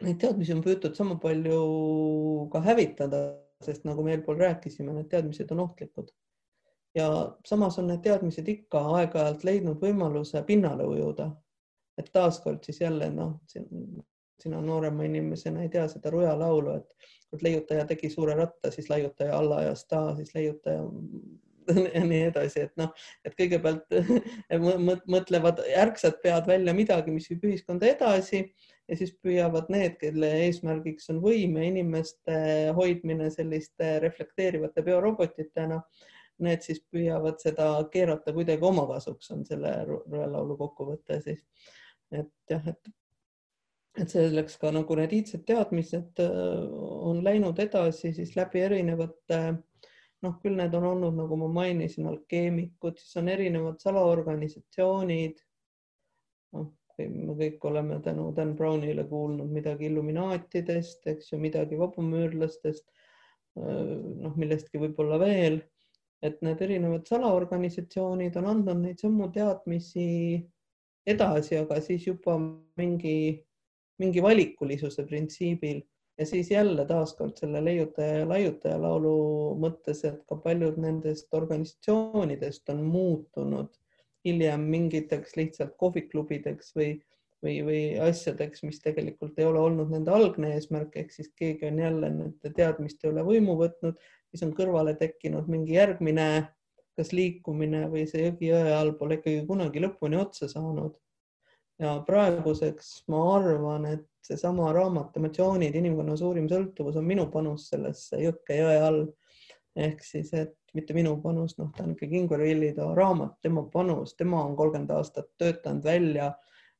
[0.00, 1.60] neid teadmisi on püütud sama palju
[2.52, 3.22] ka hävitada,
[3.64, 6.08] sest nagu me eelpool rääkisime, need teadmised on ohtlikud
[6.94, 11.30] ja samas on need teadmised ikka aeg-ajalt leidnud võimaluse pinnale ujuda.
[11.98, 13.34] et taaskord siis jälle noh,
[14.42, 18.90] sina noorema inimesena ei tea seda Ruja laulu, et kord leiutaja tegi suure ratta, siis
[18.90, 20.82] laiutaja alla ajas ta, siis leiutaja
[21.94, 22.90] ja nii edasi, et noh,
[23.24, 23.94] et kõigepealt
[25.14, 28.42] mõtlevad ärksad pead välja midagi, mis viib ühiskonda edasi
[28.90, 32.38] ja siis püüavad need, kelle eesmärgiks on võim ja inimeste
[32.76, 35.80] hoidmine selliste reflekteerivate biorobotitena,
[36.42, 39.74] need siis püüavad seda keerata kuidagi omakasuks, on selle
[40.08, 41.44] laulu kokkuvõte siis.
[42.10, 42.90] et jah, et
[43.98, 46.68] et selleks ka nagu need iidsed teadmised äh,
[47.10, 49.40] on läinud edasi siis läbi erinevate
[50.24, 55.40] noh, küll need on olnud, nagu ma mainisin, alkeemikud, siis on erinevad salaorganisatsioonid.
[56.56, 56.70] noh,
[57.00, 62.88] me kõik oleme tänu Dan Brownile kuulnud midagi Illuminaatidest, eks ju, midagi vabamüürlastest,
[63.58, 63.84] äh,
[64.26, 65.60] noh, millestki võib-olla veel,
[66.22, 70.08] et need erinevad salaorganisatsioonid on andnud neid samu teadmisi
[71.08, 72.36] edasi, aga siis juba
[72.76, 73.40] mingi
[74.00, 75.82] mingi valikulisuse printsiibil
[76.18, 79.12] ja siis jälle taaskord selle leiutaja ja laiutaja laulu
[79.60, 83.70] mõttes, et ka paljud nendest organisatsioonidest on muutunud
[84.24, 86.90] hiljem mingiteks lihtsalt kohviklubideks või,
[87.44, 91.80] või, või asjadeks, mis tegelikult ei ole olnud nende algne eesmärk, ehk siis keegi on
[91.80, 96.26] jälle nende teadmiste üle võimu võtnud, siis on kõrvale tekkinud mingi järgmine
[97.00, 100.98] kas liikumine või see jõgi jõe all pole ikkagi kunagi lõpuni otsa saanud
[101.80, 108.20] ja praeguseks ma arvan, et seesama raamat Emotsioonid, inimkonna suurim sõltuvus on minu panus sellesse
[108.20, 109.02] jõkke jõe all.
[109.76, 114.16] ehk siis, et mitte minu panus, noh, ta on ikkagi Ingvar Villida raamat, tema panus,
[114.18, 116.32] tema on kolmkümmend aastat töötanud välja.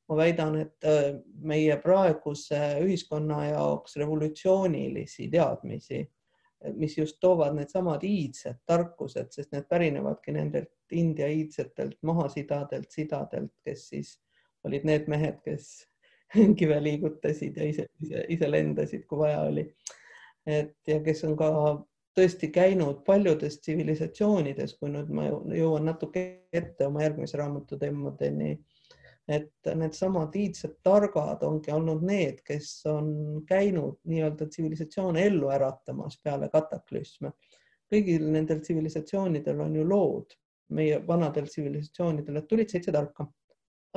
[0.09, 6.01] ma väidan, et äh, meie praeguse ühiskonna jaoks revolutsioonilisi teadmisi,
[6.75, 13.87] mis just toovad needsamad iidsed tarkused, sest need pärinevadki nendelt India iidsetelt mahasidadelt, sidadelt, kes
[13.93, 14.11] siis
[14.67, 15.69] olid need mehed, kes
[16.59, 19.65] kive liigutasid ja ise, ise, ise lendasid, kui vaja oli.
[20.45, 21.49] et ja kes on ka
[22.17, 28.55] tõesti käinud paljudes tsivilisatsioonides, kui nüüd ma jõuan natuke ette oma järgmise raamatu teemadeni,
[29.31, 33.11] et needsamad iidsed targad ongi olnud need, kes on
[33.47, 37.31] käinud nii-öelda tsivilisatsioone ellu äratamas peale kataklüsme.
[37.91, 40.33] kõigil nendel tsivilisatsioonidel on ju lood,
[40.71, 43.27] meie vanadel tsivilisatsioonidel, et tulid seitse tarka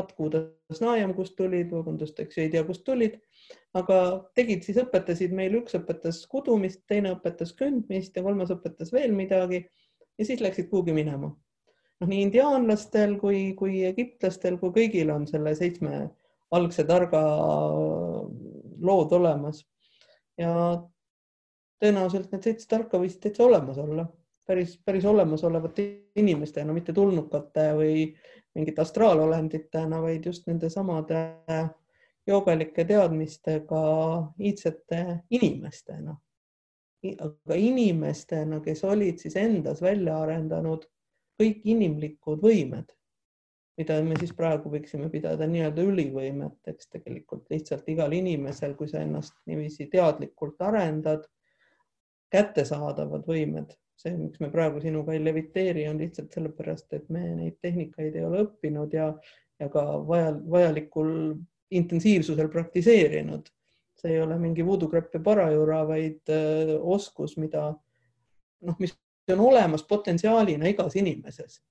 [0.00, 3.20] Atkuudas Naajem, kust tulid, vabandust, eks ju, ei tea, kust tulid,
[3.78, 3.98] aga
[4.34, 9.62] tegid siis, õpetasid meil, üks õpetas kudumist, teine õpetas kündmist ja kolmas õpetas veel midagi.
[10.18, 11.30] Ja siis läksid kuhugi minema.
[12.00, 16.08] noh, nii indiaanlastel kui, kui egiptlastel kui kõigil on selle seitsme
[16.54, 17.22] algse targa
[18.82, 19.62] lood olemas.
[20.38, 20.50] Ja
[21.82, 24.08] tõenäoliselt need seitse tarka võisid täitsa olemas olla,
[24.46, 25.86] päris, päris olemasolevate
[26.16, 27.94] inimestena, mitte tulnukate või
[28.54, 31.20] mingite astraalolenditena, vaid just nendesamade
[32.26, 33.80] joogalike teadmistega
[34.38, 36.16] iidsete inimestena.
[37.04, 40.86] aga inimestena, kes olid siis endas välja arendanud
[41.42, 42.94] kõik inimlikud võimed,
[43.76, 49.36] mida me siis praegu võiksime pidada nii-öelda ülivõimeteks tegelikult lihtsalt igal inimesel, kui sa ennast
[49.46, 51.26] niiviisi teadlikult arendad,
[52.32, 57.58] kättesaadavad võimed see, miks me praegu sinuga ei leviteeri, on lihtsalt sellepärast, et me neid
[57.62, 59.10] tehnikaid ei ole õppinud ja,
[59.60, 61.12] ja ka vajal, vajalikul
[61.74, 63.50] intensiivsusel praktiseerinud.
[63.94, 67.70] see ei ole mingi voodoo-krepp ja parajura, vaid öö, äh, oskus, mida
[68.60, 68.92] noh, mis
[69.32, 71.62] on olemas potentsiaalina igas inimeses.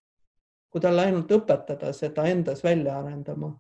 [0.73, 3.51] kui talle ainult õpetada seda endas välja arendama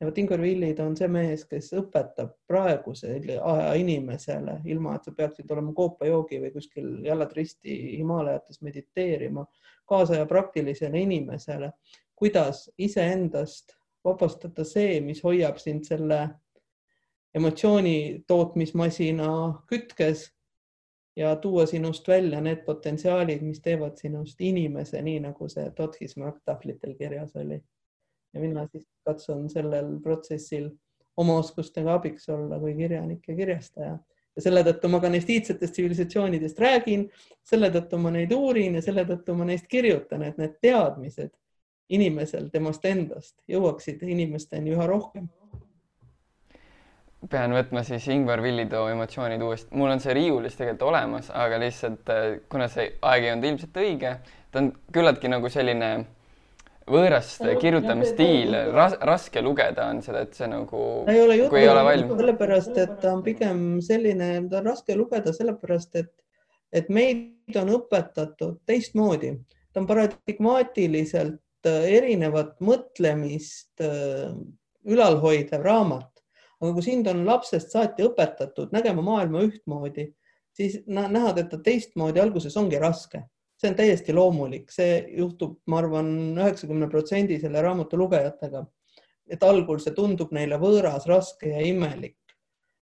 [0.00, 5.14] ja vot Ingvar Villid on see mees, kes õpetab praegusele aja inimesele, ilma et sa
[5.16, 9.46] peaksid olema koopajoogi või kuskil jalad risti Himaalajates mediteerima,
[9.88, 11.70] kaasaja praktilisele inimesele,
[12.16, 16.20] kuidas iseendast vabastada see, mis hoiab sind selle
[17.34, 19.28] emotsiooni tootmismasina
[19.70, 20.28] kütkes
[21.16, 26.94] ja tuua sinust välja need potentsiaalid, mis teevad sinust inimese, nii nagu see Tothis Marktahvlitel
[26.98, 27.60] kirjas oli
[28.34, 30.70] ja mina siis katsun sellel protsessil
[31.16, 33.98] oma oskustega abiks olla kui kirjanik ja kirjastaja.
[34.36, 37.06] ja selle tõttu ma ka neist iidsetest tsivilisatsioonidest räägin,
[37.46, 41.30] selle tõttu ma neid uurin ja selle tõttu ma neist kirjutan, et need teadmised
[41.94, 45.28] inimesel temast endast jõuaksid inimesteni üha rohkem
[47.30, 52.10] pean võtma siis Ingvar Villitoo emotsioonid uuesti, mul on see riiulis tegelikult olemas, aga lihtsalt
[52.52, 54.12] kuna see aeg ei olnud ilmselt õige,
[54.50, 55.88] ta on küllaltki nagu selline
[56.90, 60.80] võõrast kirjutamisstiil, ras-, raske lugeda on seda, et see nagu.
[61.10, 66.12] ei ole jutu, sellepärast et ta on pigem selline, ta on raske lugeda sellepärast, et,
[66.72, 69.34] et meid on õpetatud teistmoodi.
[69.72, 73.80] ta on paradigmaatiliselt erinevat mõtlemist
[74.84, 76.10] ülalhoidev raamat.
[76.60, 80.06] aga kui sind on lapsest saati õpetatud nägema maailma ühtmoodi,
[80.54, 83.24] siis näha teda teistmoodi alguses ongi raske.
[83.60, 88.66] See on täiesti loomulik, see juhtub, ma arvan, üheksakümne protsendi selle raamatu lugejatega.
[89.30, 92.18] et algul see tundub neile võõras, raske ja imelik.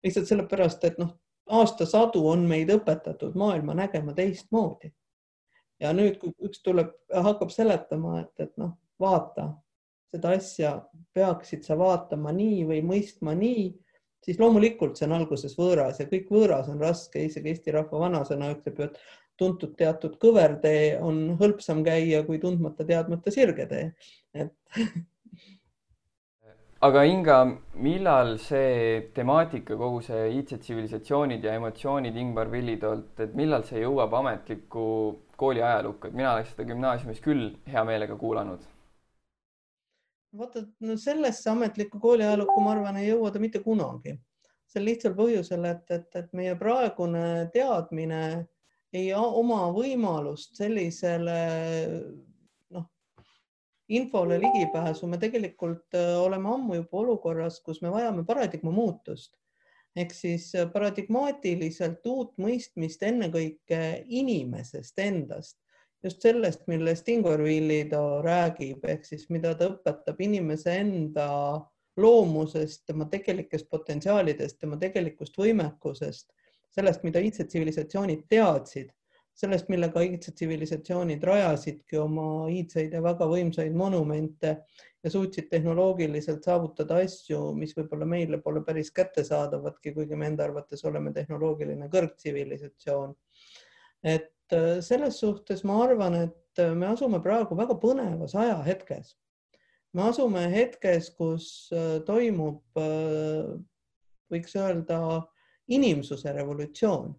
[0.05, 1.15] lihtsalt sellepärast, et noh,
[1.47, 4.93] aastasadu on meid õpetatud maailma nägema teistmoodi.
[5.81, 9.53] ja nüüd, kui üks tuleb, hakkab seletama, et, et noh, vaata,
[10.15, 10.77] seda asja
[11.15, 13.73] peaksid sa vaatama nii või mõistma nii,
[14.25, 18.53] siis loomulikult see on alguses võõras ja kõik võõras on raske, isegi Eesti rahva vanasõna
[18.55, 19.01] ütleb ju, et
[19.41, 23.93] tuntud teatud kõvertee on hõlpsam käia kui tundmata teadmata sirgetee.
[24.35, 24.55] et
[26.85, 27.39] aga Inga,
[27.81, 34.85] millal see temaatika, kogu see iidse-tsivilisatsioonid ja emotsioonid Ingvar Villitoolt, et millal see jõuab ametlikku
[35.41, 38.71] kooli ajalukku, et mina oleks seda gümnaasiumis küll hea meelega kuulanud?
[40.39, 44.19] vaata, no sellesse ametlikku kooli ajalukku, ma arvan, ei jõua ta mitte kunagi.
[44.75, 47.25] sel lihtsal põhjusel, et, et, et meie praegune
[47.55, 48.21] teadmine
[48.95, 51.41] ei oma võimalust sellisele
[53.89, 59.35] infole ligipääsu, me tegelikult äh, oleme ammu juba olukorras, kus me vajame paradigma muutust.
[59.97, 65.59] Ehk siis äh, paradigmaatiliselt uut mõistmist ennekõike inimesest endast,
[66.05, 71.29] just sellest, millest Ingvar Villido räägib, ehk siis mida ta õpetab inimese enda
[72.01, 76.33] loomusest, tema tegelikest potentsiaalidest, tema tegelikust võimekusest,
[76.75, 78.93] sellest, mida iidsed tsivilisatsioonid teadsid
[79.35, 84.53] sellest, millega iidsed tsivilisatsioonid rajasidki oma iidseid ja väga võimsaid monumente
[85.05, 90.85] ja suutsid tehnoloogiliselt saavutada asju, mis võib-olla meile pole päris kättesaadavadki, kuigi me enda arvates
[90.87, 93.15] oleme tehnoloogiline kõrgtsivilisatsioon.
[94.05, 99.17] et äh, selles suhtes ma arvan, et äh, me asume praegu väga põnevas ajahetkes.
[99.93, 102.63] me asume hetkes, kus äh, toimub,
[104.31, 105.27] võiks öelda,
[105.69, 107.15] inimsuse revolutsioon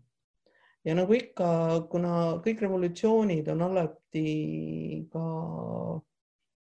[0.85, 1.47] ja nagu ikka,
[1.91, 2.15] kuna
[2.45, 5.23] kõik revolutsioonid on alati ka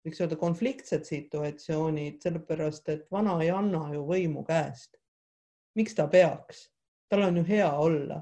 [0.06, 4.96] võiks öelda konfliktsed situatsioonid, sellepärast et vana ei anna ju võimu käest.
[5.76, 6.70] miks ta peaks?
[7.10, 8.22] tal on ju hea olla,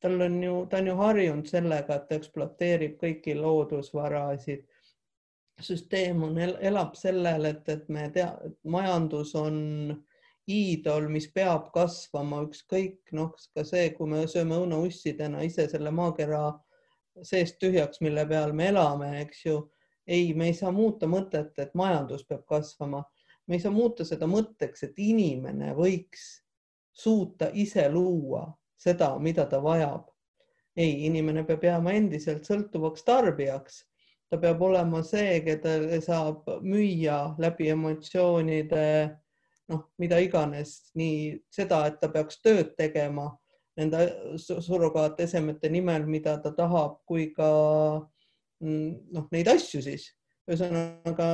[0.00, 4.66] tal on ju, ta on ju harjunud sellega, et ta ekspluateerib kõiki loodusvarasid.
[5.60, 8.28] süsteem on, elab sellel, et, et me tea,
[8.64, 9.56] majandus on
[10.48, 16.42] iidol, mis peab kasvama, ükskõik noh, ka see, kui me sööme õunaussidena ise selle maakera
[17.22, 19.58] seest tühjaks, mille peal me elame, eks ju.
[20.06, 23.02] ei, me ei saa muuta mõtet, et majandus peab kasvama,
[23.46, 26.28] me ei saa muuta seda mõtteks, et inimene võiks
[26.92, 28.46] suuta ise luua
[28.76, 30.08] seda, mida ta vajab.
[30.76, 33.82] ei, inimene peab jääma endiselt sõltuvaks tarbijaks
[34.30, 38.84] ta peab olema see, keda saab müüa läbi emotsioonide
[39.68, 43.30] noh, mida iganes, nii seda, et ta peaks tööd tegema
[43.78, 44.08] nende
[44.42, 47.48] surrogaatesemete nimel, mida ta tahab, kui ka
[48.64, 50.08] mm, noh, neid asju siis
[50.48, 51.28] ühesõnaga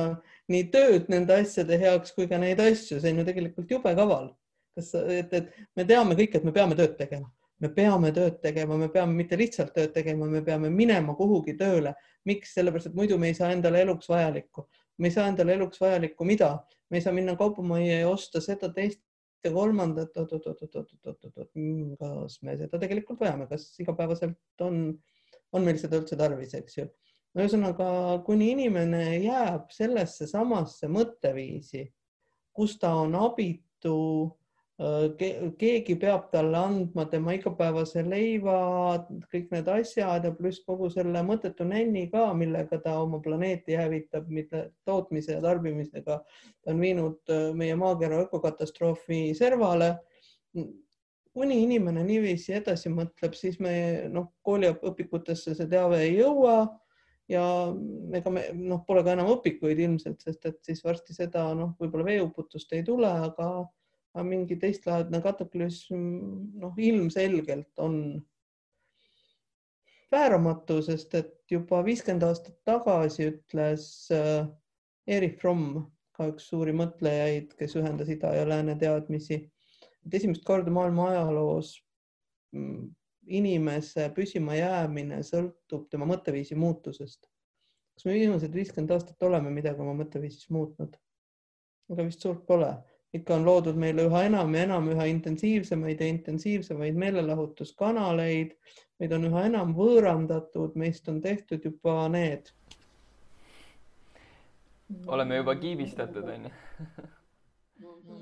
[0.51, 4.29] nii tööd nende asjade heaks kui ka neid asju, see on ju tegelikult jube kaval.
[4.75, 7.31] kas, et, et me teame kõik, et me peame tööd tegema,
[7.63, 11.95] me peame tööd tegema, me peame mitte lihtsalt tööd tegema, me peame minema kuhugi tööle.
[12.25, 12.53] miks?
[12.53, 14.67] sellepärast, et muidu me ei saa endale eluks vajalikku
[14.97, 16.49] me ei saa endale eluks vajalikku, mida,
[16.89, 19.01] me ei saa minna kaubamajja ja osta seda, teist
[19.45, 24.79] ja kolmandat, oot-oot-oot-oot-oot-oot-oot, mm, kas me seda tegelikult vajame, kas igapäevaselt on,
[25.53, 26.87] on meil seda üldse tarvis, eks ju.
[27.35, 27.87] ühesõnaga,
[28.25, 31.83] kuni inimene jääb sellesse samasse mõtteviisi,
[32.55, 33.95] kus ta on abitu
[34.77, 41.63] keegi peab talle andma tema igapäevase leiva, kõik need asjad ja pluss kogu selle mõttetu
[41.63, 47.53] nänni ka, millega ta oma planeeti hävitab, mille tootmise ja tarbimisega ta on viinud äh,
[47.55, 49.95] meie maakera ökokatastroofi servale.
[51.35, 56.69] kuni inimene niiviisi edasi mõtleb, siis me noh, kooliõpikutesse see teave ei jõua
[57.27, 57.43] ja
[58.15, 62.07] ega me noh, pole ka enam õpikuid ilmselt, sest et siis varsti seda noh, võib-olla
[62.07, 63.67] veeuputust ei tule, aga
[64.15, 66.03] aga mingi teistlaadne kataklüsm,
[66.61, 67.97] noh, ilmselgelt on
[70.11, 74.47] vääramatu, sest et juba viiskümmend aastat tagasi ütles äh,
[75.07, 75.83] Erich Fromm,
[76.15, 79.41] ka üks suuri mõtlejaid, kes ühendas ida ja lääne teadmisi,
[80.05, 81.75] et esimest korda maailma ajaloos
[82.55, 82.87] mm,
[83.35, 87.27] inimese püsimajäämine sõltub tema mõtteviisi muutusest.
[87.95, 90.95] kas me viimased viiskümmend aastat oleme midagi oma mõtteviisis muutnud?
[91.91, 92.71] ega vist suurt pole
[93.15, 98.55] ikka on loodud meile üha enam ja enam üha intensiivsemaid ja intensiivsemaid meelelahutuskanaleid.
[98.99, 102.51] meid on üha enam võõrandatud, meist on tehtud juba need
[105.07, 106.51] oleme juba kiibistatud, onju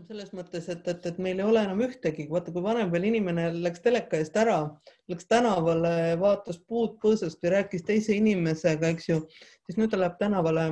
[0.07, 3.83] selles mõttes, et, et, et meil ei ole enam ühtegi, vaata, kui vanem inimene läks
[3.83, 4.57] teleka eest ära,
[5.11, 9.19] läks tänavale, vaatas puud põõsast või rääkis teise inimesega, eks ju,
[9.67, 10.67] siis nüüd ta läheb tänavale.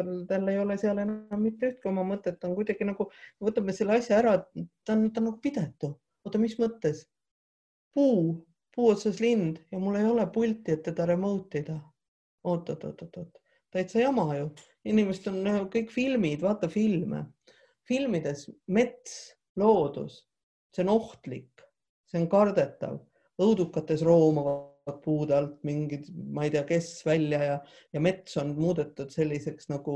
[0.00, 3.08] Tal, tal ei ole seal enam mitte ühtki oma mõtet, ta on kuidagi nagu,
[3.40, 4.36] võtame selle asja ära,
[4.84, 5.94] ta on, ta on nagu pidetu.
[6.24, 7.06] oota, mis mõttes?
[7.94, 11.78] puu, puu otsas lind ja mul ei ole pulti, et teda remote ida.
[12.44, 13.40] oot, oot, oot, oot, oot,
[13.70, 14.50] täitsa jama ju,
[14.84, 17.26] inimesed on kõik filmid, vaata filme
[17.90, 20.20] filmides mets, loodus,
[20.74, 21.64] see on ohtlik,
[22.10, 23.00] see on kardetav,
[23.40, 24.69] õudukates roomavad
[25.04, 27.60] puude alt mingid, ma ei tea, kes välja ja,
[27.92, 29.94] ja mets on muudetud selliseks nagu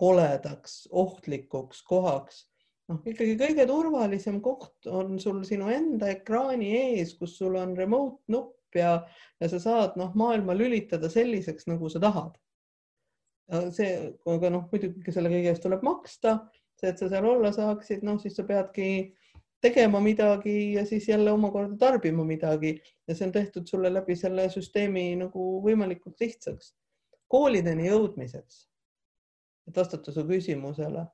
[0.00, 2.44] koledaks, ohtlikuks kohaks.
[2.90, 8.20] noh, ikkagi kõige turvalisem koht on sul sinu enda ekraani ees, kus sul on remote
[8.32, 8.98] nupp ja,
[9.40, 12.34] ja sa saad noh, maailma lülitada selliseks, nagu sa tahad.
[13.76, 16.38] see, aga noh, muidugi selle kõige eest tuleb maksta
[16.80, 18.88] see, et sa seal olla saaksid, noh, siis sa peadki
[19.64, 22.76] tegema midagi ja siis jälle omakorda tarbima midagi.
[23.08, 26.74] Ja see on tehtud sulle läbi selle süsteemi nagu võimalikult lihtsaks.
[27.34, 28.58] koolideni jõudmiseks,
[29.66, 31.06] et vastata su küsimusele,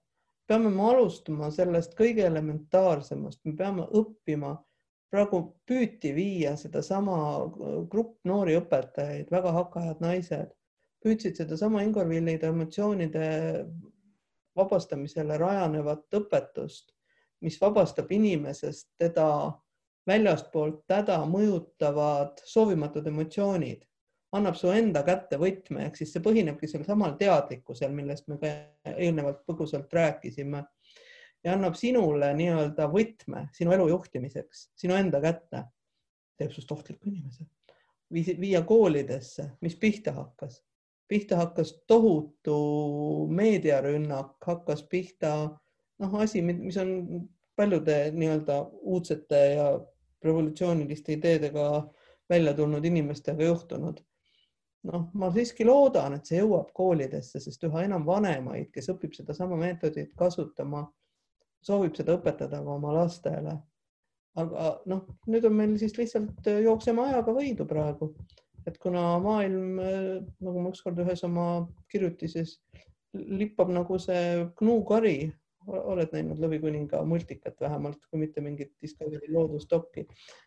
[0.51, 4.57] peame me alustama sellest kõige elementaarsemast, me peame õppima.
[5.11, 7.14] praegu püüti viia sedasama
[7.90, 10.53] grupp noori õpetajaid, väga hakkajad naised,
[11.03, 13.30] püüdsid sedasama Ingor Villide emotsioonide
[14.57, 16.92] vabastamisele rajanevat õpetust,
[17.41, 19.26] mis vabastab inimesest teda
[20.09, 23.84] väljastpoolt täda mõjutavad soovimatud emotsioonid,
[24.36, 28.53] annab su enda kätte võtme, ehk siis see põhinebki sel samal teadlikkusel, millest me ka
[28.95, 30.64] eelnevalt põgusalt rääkisime.
[31.45, 35.64] Ja annab sinule nii-öelda võtme sinu elu juhtimiseks, sinu enda kätte,
[36.36, 37.47] teeb sinust ohtliku inimese.
[38.12, 40.61] viia koolidesse, mis pihta hakkas.
[41.09, 45.32] Pihta hakkas tohutu meediarünnak, hakkas pihta
[46.01, 46.92] noh, asi, mis on
[47.57, 49.66] paljude nii-öelda uudsete ja
[50.24, 51.66] revolutsiooniliste ideedega
[52.30, 54.01] välja tulnud inimestega juhtunud.
[54.88, 59.59] noh, ma siiski loodan, et see jõuab koolidesse, sest üha enam vanemaid, kes õpib sedasama
[59.61, 60.86] meetodit kasutama,
[61.61, 63.59] soovib seda õpetada ka oma lastele.
[64.40, 68.14] aga noh, nüüd on meil siis lihtsalt jookseme ajaga võidu praegu
[68.66, 69.78] et kuna maailm,
[70.44, 71.46] nagu ma ükskord ühes oma
[71.92, 72.59] kirjutises
[73.14, 75.30] lippab nagu see gnu-kari,
[75.70, 80.06] oled näinud Lõvikuninga multikat vähemalt, kui mitte mingit Discovery loodusdokki,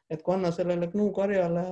[0.09, 1.63] et kui anna sellele gnu-karjale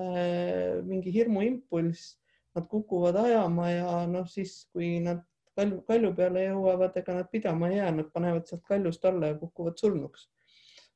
[0.87, 2.15] mingi hirmuimpulss,
[2.55, 5.23] nad kukuvad ajama ja noh, siis kui nad
[5.55, 9.39] kalju, kalju peale jõuavad, ega nad pidama ei jää, nad panevad sealt kaljust alla ja
[9.39, 10.29] kukuvad surnuks.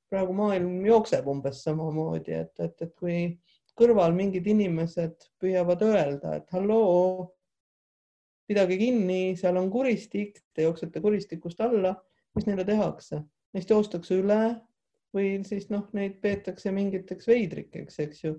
[0.09, 3.15] praegu maailm jookseb umbes samamoodi, et, et, et kui
[3.75, 7.31] kõrval mingid inimesed püüavad öelda, et halloo,
[8.47, 11.95] pidage kinni, seal on kuristik, te jooksete kuristikust alla,
[12.35, 13.21] mis neile tehakse,
[13.55, 14.39] neist joostakse üle
[15.15, 18.35] või siis noh, neid peetakse mingiteks veidrikeks, eks ju.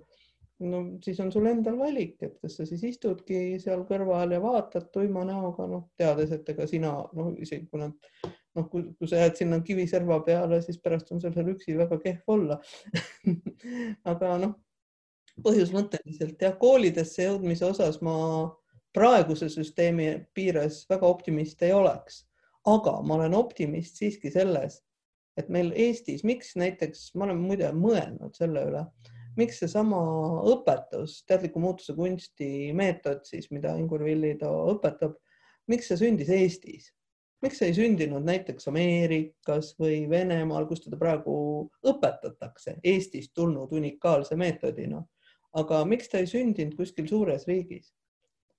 [0.68, 4.90] no siis on sul endal valik, et kas sa siis istudki seal kõrval ja vaatad
[4.92, 7.97] tuima näoga, noh, teades, et ega sina, noh, isegi kui nad
[8.57, 11.99] noh, kui, kui sa jääd sinna kiviserva peale, siis pärast on sul seal üksi väga
[12.03, 12.61] kehv olla.
[14.12, 14.55] Aga noh,
[15.44, 18.16] põhjusmõtteliselt jah, koolidesse jõudmise osas ma
[18.97, 22.22] praeguse süsteemi piires väga optimist ei oleks,
[22.66, 24.80] aga ma olen optimist siiski selles,
[25.36, 28.82] et meil Eestis, miks näiteks, ma olen muide mõelnud selle üle,
[29.36, 30.00] miks seesama
[30.48, 35.18] õpetus, teadliku muutuse kunsti meetod siis, mida Ingur Villido õpetab,
[35.70, 36.92] miks see sündis Eestis?
[37.44, 41.34] miks see ei sündinud näiteks Ameerikas või Venemaal, kus teda praegu
[41.84, 45.02] õpetatakse Eestist tulnud unikaalse meetodina
[45.60, 47.92] aga miks ta ei sündinud kuskil suures riigis?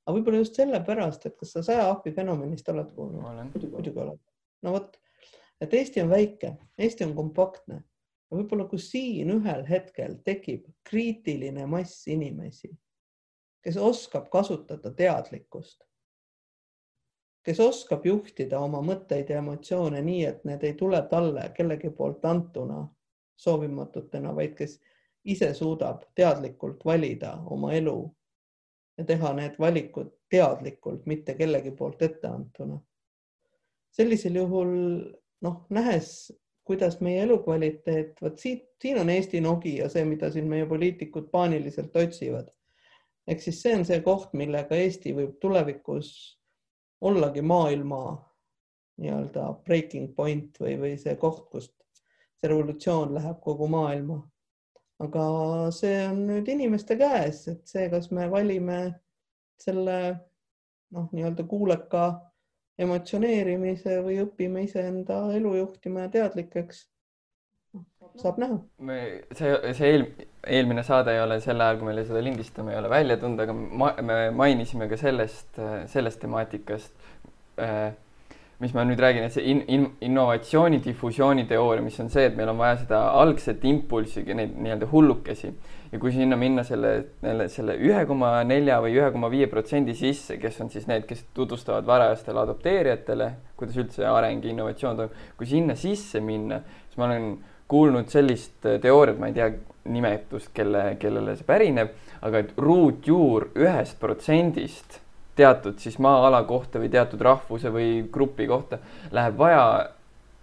[0.07, 3.25] Aga võib-olla just sellepärast, et kas sa saja ahvi fenomenist oled kuulnud?
[3.51, 4.21] muidugi, oled.
[4.63, 4.95] no vot,
[5.61, 7.81] et Eesti on väike, Eesti on kompaktne.
[8.31, 12.71] võib-olla, kui siin ühel hetkel tekib kriitiline mass inimesi,
[13.63, 15.83] kes oskab kasutada teadlikkust,
[17.43, 22.25] kes oskab juhtida oma mõtteid ja emotsioone nii, et need ei tule talle kellegi poolt
[22.25, 22.85] antuna
[23.39, 24.79] soovimatutena, vaid kes
[25.27, 27.99] ise suudab teadlikult valida oma elu
[28.97, 32.79] ja teha need valikud teadlikult, mitte kellegi poolt etteantuna.
[33.91, 34.73] sellisel juhul
[35.41, 36.33] noh, nähes,
[36.67, 41.29] kuidas meie elukvaliteet, vot siit, siin on Eesti nogi ja see, mida siin meie poliitikud
[41.31, 42.49] paaniliselt otsivad.
[43.27, 46.11] ehk siis see on see koht, millega Eesti võib tulevikus
[47.01, 48.01] ollagi maailma
[48.97, 51.73] nii-öelda breaking point või, või see koht, kust
[52.39, 54.21] see revolutsioon läheb kogu maailma
[55.03, 55.25] aga
[55.75, 58.79] see on nüüd inimeste käes, et see, kas me valime
[59.61, 59.97] selle
[60.93, 62.05] noh, nii-öelda kuuleka
[62.81, 66.85] emotsioneerimise või õpime iseenda elu juhtima ja teadlikeks.
[68.17, 68.57] saab näha.
[68.81, 68.97] me,
[69.37, 70.05] see, see eel,
[70.57, 73.53] eelmine saade ei ole sel ajal, kui me seda lindistame, ei ole välja tulnud, aga
[73.53, 75.59] ma, me mainisime ka sellest,
[75.93, 77.09] sellest temaatikast
[77.61, 77.91] äh,
[78.59, 82.37] mis ma nüüd räägin, et see in, in, innovatsiooni difusiooni teooria, mis on see, et
[82.37, 85.51] meil on vaja seda algset impulssi, neid nii-öelda hullukesi.
[85.91, 86.93] Ja kui sinna minna selle,
[87.53, 91.21] selle ühe koma nelja või ühe koma viie protsendi sisse, kes on siis need, kes
[91.37, 93.29] tutvustavad varajastele adopteerijatele,
[93.59, 97.31] kuidas üldse areng ja innovatsioon toimub, kui sinna sisse minna, siis ma olen
[97.69, 99.51] kuulnud sellist teooriat, ma ei tea
[99.87, 101.93] nimetust, kelle, kellele see pärineb,
[102.25, 104.99] aga et ruutjuur ühest protsendist
[105.37, 108.81] teatud siis maa-ala kohta või teatud rahvuse või grupi kohta
[109.11, 109.63] läheb vaja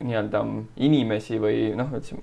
[0.05, 0.45] nii-öelda
[0.87, 2.19] inimesi või noh, üldse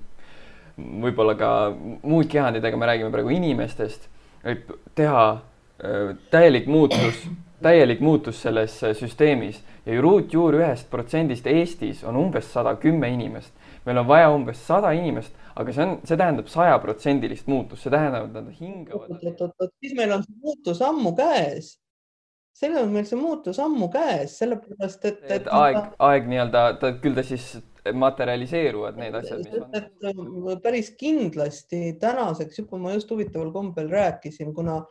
[0.76, 4.08] võib-olla ka muud kehandid, aga me räägime praegu inimestest,
[4.44, 7.26] et teha äh, täielik muutus,
[7.62, 13.52] täielik muutus selles süsteemis ja ruutjuur ühest protsendist Eestis on umbes sada kümme inimest.
[13.84, 18.28] meil on vaja umbes sada inimest, aga see on, see tähendab sajaprotsendilist muutust, see tähendab,
[18.28, 19.70] et nad hingavad.
[19.80, 21.76] siis meil on muutus ammu käes
[22.56, 25.52] sellel on meil see muutus ammu käes, sellepärast et, et.
[25.58, 25.78] aeg,
[26.08, 30.50] aeg nii-öelda, ta küll ta siis materialiseeruvad need asjad, mis on.
[30.52, 34.82] et päris kindlasti tänaseks juba ma just huvitaval kombel rääkisin, kuna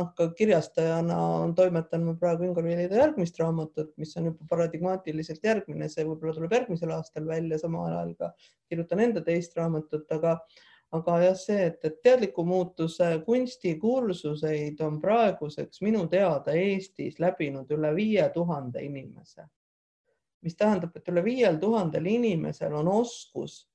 [0.00, 5.88] noh, ka kirjastajana on toimetanud praegu Ingolfi Liidu järgmist raamatut, mis on juba paradigmaatiliselt järgmine,
[5.92, 8.32] see võib-olla tuleb järgmisel aastal välja, samal ajal ka
[8.70, 10.38] kirjutan enda teist raamatut, aga
[10.92, 17.94] aga jah, see, et, et teadliku muutuse kunstikursuseid on praeguseks minu teada Eestis läbinud üle
[17.94, 19.46] viie tuhande inimese.
[20.40, 23.66] mis tähendab, et üle viiel tuhandel inimesel on oskus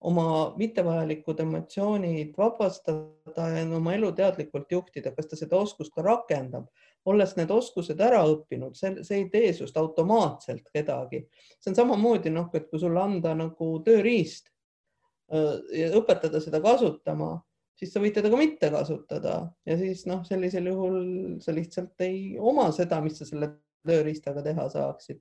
[0.00, 6.68] oma mittevajalikud emotsioonid vabastada ja oma elu teadlikult juhtida, kas ta seda oskust ka rakendab,
[7.04, 11.24] olles need oskused ära õppinud, see, see ei tee sinust automaatselt kedagi.
[11.60, 14.52] see on samamoodi noh, et kui sulle anda nagu tööriist
[15.30, 17.34] ja õpetada seda kasutama,
[17.78, 19.40] siis sa võid teda ka mitte kasutada.
[19.68, 21.00] Ja siis noh, sellisel juhul
[21.44, 23.54] sa lihtsalt ei oma seda, mis sa selle
[23.86, 25.20] tööriistaga teha saaksid.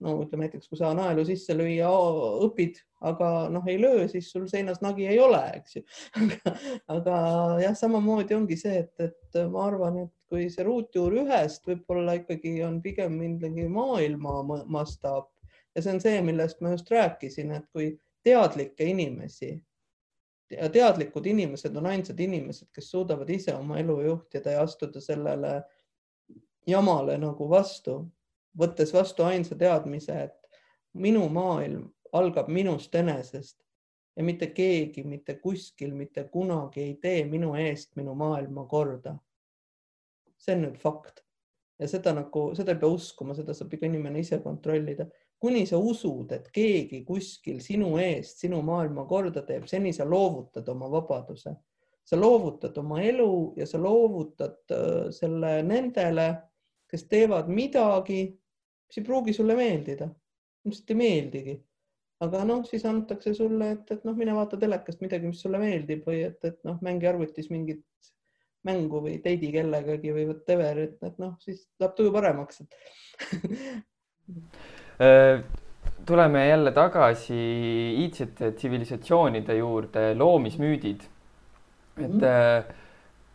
[0.00, 1.88] no ütleme näiteks, kui sa naelu sisse lüüa
[2.46, 5.82] õpid, aga noh, ei löö, siis sul seinas nagi ei ole, eks ju.
[6.94, 7.16] Aga
[7.60, 12.54] jah, samamoodi ongi see, et, et ma arvan, et kui see ruutjuur ühest võib-olla ikkagi
[12.64, 15.28] on pigem millegi maailma mastaap
[15.74, 17.92] ja see on see, millest ma just rääkisin, et kui
[18.22, 19.62] teadlikke inimesi.
[20.50, 25.62] ja teadlikud inimesed on ainsad inimesed, kes suudavad ise oma elu juhtida ja astuda sellele
[26.66, 28.00] jamale nagu vastu,
[28.58, 30.58] võttes vastu ainsa teadmise, et
[30.92, 33.60] minu maailm algab minust enesest
[34.16, 39.16] ja mitte keegi mitte kuskil mitte kunagi ei tee minu eest minu maailma korda.
[40.40, 41.20] see on nüüd fakt
[41.78, 45.06] ja seda nagu, seda ei pea uskuma, seda saab iga inimene ise kontrollida
[45.40, 50.68] kuni sa usud, et keegi kuskil sinu eest sinu maailma korda teeb, seni sa loovutad
[50.68, 51.54] oma vabaduse.
[52.04, 56.26] sa loovutad oma elu ja sa loovutad äh, selle nendele,
[56.90, 58.24] kes teevad midagi,
[58.88, 60.08] mis ei pruugi sulle meeldida,
[60.64, 61.58] ilmselt ei meeldigi.
[62.20, 66.02] aga noh, siis antakse sulle, et, et noh, mine vaata telekast midagi, mis sulle meeldib
[66.08, 67.86] või et, et noh, mängi arvutis mingit
[68.66, 72.60] mängu või teidi kellegagi või whatever, et, et noh, siis läheb tuju paremaks
[74.30, 74.48] Äh,
[76.06, 77.36] tuleme jälle tagasi
[78.02, 81.00] iidsete tsivilisatsioonide juurde, loomismüüdid.
[82.00, 82.72] et mm -hmm.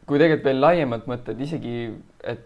[0.06, 1.94] kui tegelikult veel laiemalt mõtta, et isegi,
[2.24, 2.46] et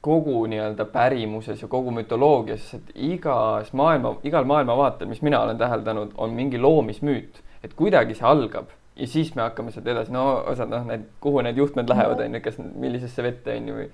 [0.00, 6.12] kogu nii-öelda pärimuses ja kogu mütoloogias, et igas maailma, igal maailmavaatel, mis mina olen täheldanud,
[6.16, 8.66] on mingi loomismüüt, et kuidagi see algab
[8.96, 12.34] ja siis me hakkame sealt edasi, no osad noh, need, kuhu need juhtmed lähevad, on
[12.34, 13.88] ju, kas millisesse vette on ju või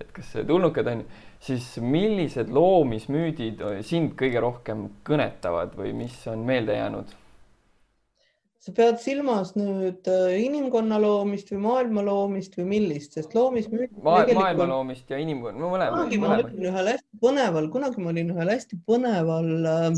[0.00, 1.02] et kas tulnukad on,
[1.42, 7.18] siis millised loomismüüdid sind kõige rohkem kõnetavad või mis on meelde jäänud?
[8.62, 14.20] sa pead silmas nüüd äh, inimkonna loomist või maailma loomist või millist, sest loomismüüt Ma,.
[14.38, 15.96] maailma loomist ja inimkonna, no mõlemad.
[15.96, 19.88] kunagi ma olin ühel hästi põneval, kunagi ma olin ühel hästi põneval, äh,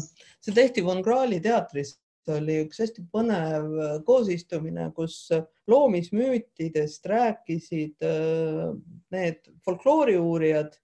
[0.41, 1.93] see tehti Von Krahli teatris
[2.33, 8.71] oli üks hästi põnev äh, koosistumine, kus äh, loomismüütidest rääkisid äh,
[9.15, 10.79] need folklooriuurijad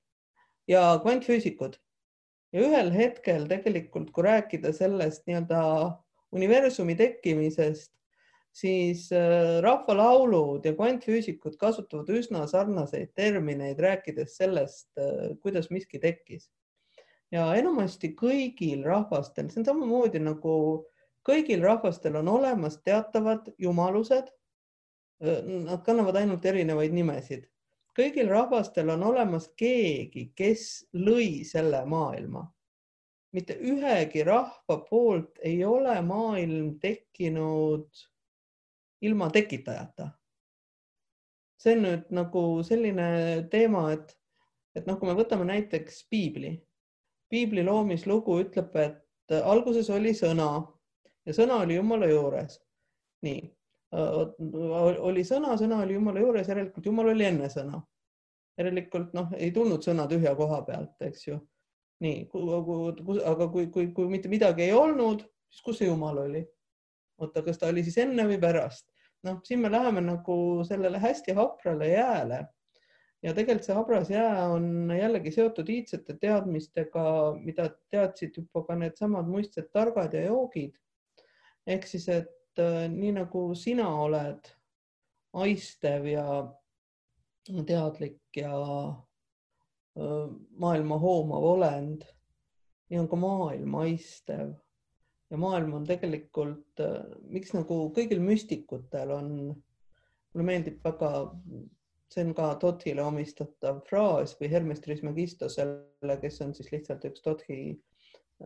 [0.69, 1.79] ja kvantfüüsikud.
[2.53, 5.61] ja ühel hetkel tegelikult, kui rääkida sellest nii-öelda
[6.35, 7.93] universumi tekkimisest,
[8.51, 9.05] siis
[9.63, 14.89] rahvalaulud ja kvantfüüsikud kasutavad üsna sarnaseid termineid, rääkides sellest,
[15.43, 16.51] kuidas miski tekkis.
[17.31, 20.57] ja enamasti kõigil rahvastel, see on samamoodi nagu
[21.27, 24.31] kõigil rahvastel on olemas teatavad jumalused.
[25.21, 27.47] Nad kannavad ainult erinevaid nimesid.
[27.99, 32.47] kõigil rahvastel on olemas keegi, kes lõi selle maailma.
[33.33, 37.87] mitte ühegi rahva poolt ei ole maailm tekkinud
[39.01, 40.11] ilma tekitajata.
[41.61, 44.17] see on nüüd nagu selline teema, et,
[44.75, 46.55] et noh, kui me võtame näiteks piibli,
[47.29, 50.49] piibli loomislugu ütleb, et alguses oli sõna
[51.27, 52.61] ja sõna oli Jumala juures.
[53.27, 53.41] nii,
[55.11, 57.83] oli sõna, sõna oli Jumala juures, järelikult Jumal oli enne sõna.
[58.59, 61.41] järelikult noh, ei tulnud sõna tühja koha pealt, eks ju.
[62.01, 62.29] nii,
[63.27, 66.47] aga kui, kui, kui mitte midagi ei olnud, siis kus see Jumal oli?
[67.21, 68.89] oota, kas ta oli siis enne või pärast?
[69.27, 72.47] noh, siin me läheme nagu sellele hästi haprale jääle
[73.23, 77.03] ja tegelikult see habras jää on jällegi seotud iidsete teadmistega,
[77.45, 80.73] mida teadsid juba ka needsamad muistsed targad ja joogid
[81.71, 84.49] ehk siis, et äh, nii nagu sina oled
[85.41, 86.25] aistev ja
[87.67, 88.55] teadlik ja
[89.99, 90.27] äh,
[90.59, 92.07] maailma hoomav olend,
[92.91, 94.55] nii on ka maailm aistev.
[95.31, 99.29] Ja maailm on tegelikult, äh, miks nagu kõigil müstikutel on,
[100.33, 101.13] mulle meeldib väga,
[102.11, 107.61] see on ka Totile omistatav fraas või Hermes Trismegistosele, kes on siis lihtsalt üks Tothi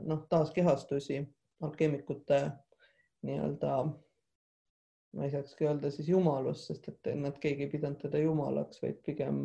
[0.04, 1.22] noh, taaskehastusi
[1.64, 2.40] alkeemikute
[3.24, 3.76] nii-öelda,
[5.14, 9.00] ma ei saakski öelda siis jumalus, sest et nad, keegi ei pidanud teda jumalaks, vaid
[9.06, 9.38] pigem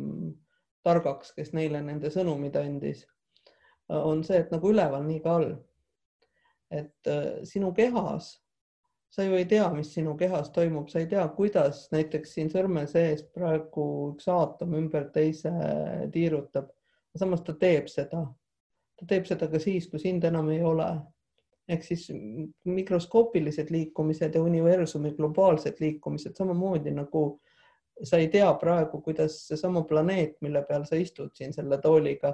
[0.86, 3.04] targaks, kes neile nende sõnumid andis,
[3.88, 5.50] on see, et nagu üleval, nii ka all.
[6.70, 8.36] et äh, sinu kehas,
[9.10, 12.84] sa ju ei tea, mis sinu kehas toimub, sa ei tea, kuidas näiteks siin sõrme
[12.86, 15.50] sees praegu üks aatom ümber teise
[16.14, 16.70] tiirutab.
[17.18, 18.22] samas ta teeb seda.
[18.96, 20.86] ta teeb seda ka siis, kui sind enam ei ole
[21.70, 22.08] ehk siis
[22.64, 27.24] mikroskoopilised liikumised ja universumi globaalsed liikumised samamoodi nagu
[28.02, 32.32] sa ei tea praegu, kuidas seesama planeet, mille peal sa istud siin selle tooliga,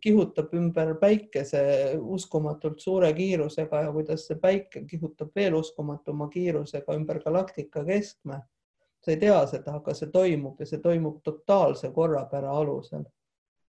[0.00, 1.60] kihutab ümber päikese
[2.00, 8.40] uskumatult suure kiirusega ja kuidas see päike kihutab veel uskumatuma kiirusega ümber galaktika keskme.
[9.04, 13.04] sa ei tea seda, aga see toimub ja see toimub totaalse korrapära alusel.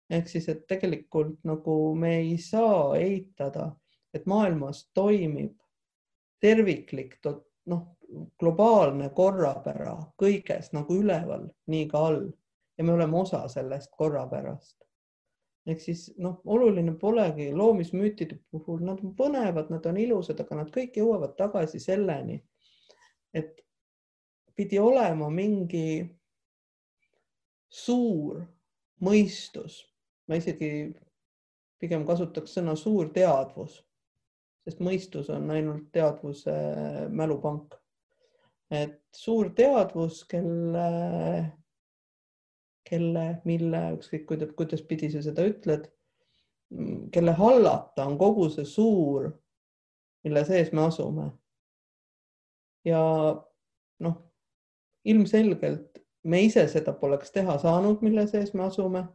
[0.09, 3.71] ehk siis, et tegelikult nagu me ei saa eitada
[4.13, 5.55] et maailmas toimib
[6.43, 7.17] terviklik,
[7.71, 7.83] noh,
[8.39, 12.23] globaalne korrapära kõiges nagu üleval, nii ka all.
[12.77, 14.77] Ja me oleme osa sellest korrapärast.
[15.65, 20.71] ehk siis noh, oluline polegi loomismüütide puhul, nad on põnevad, nad on ilusad, aga nad
[20.73, 22.41] kõik jõuavad tagasi selleni,
[23.33, 23.61] et
[24.55, 26.03] pidi olema mingi
[27.69, 28.41] suur
[28.99, 29.79] mõistus,
[30.27, 30.91] ma isegi
[31.79, 33.79] pigem kasutaks sõna suur teadvus
[34.63, 36.53] sest mõistus on ainult teadvuse
[37.09, 37.75] mälupank.
[38.73, 40.85] et suur teadvus, kelle,
[42.89, 45.85] kelle, mille, ükskõik kuidas, kuidas pidi sa seda ütled,
[47.13, 49.29] kelle hallata on kogu see suur,
[50.25, 51.27] mille sees me asume.
[52.85, 53.01] ja
[54.03, 54.15] noh,
[55.05, 59.05] ilmselgelt me ise seda poleks teha saanud, mille sees me asume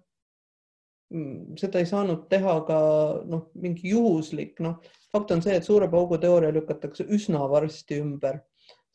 [1.57, 2.79] seda ei saanud teha ka
[3.25, 4.77] noh, mingi juhuslik, noh,
[5.13, 8.43] fakt on see, et suure paugu teooria lükatakse üsna varsti ümber.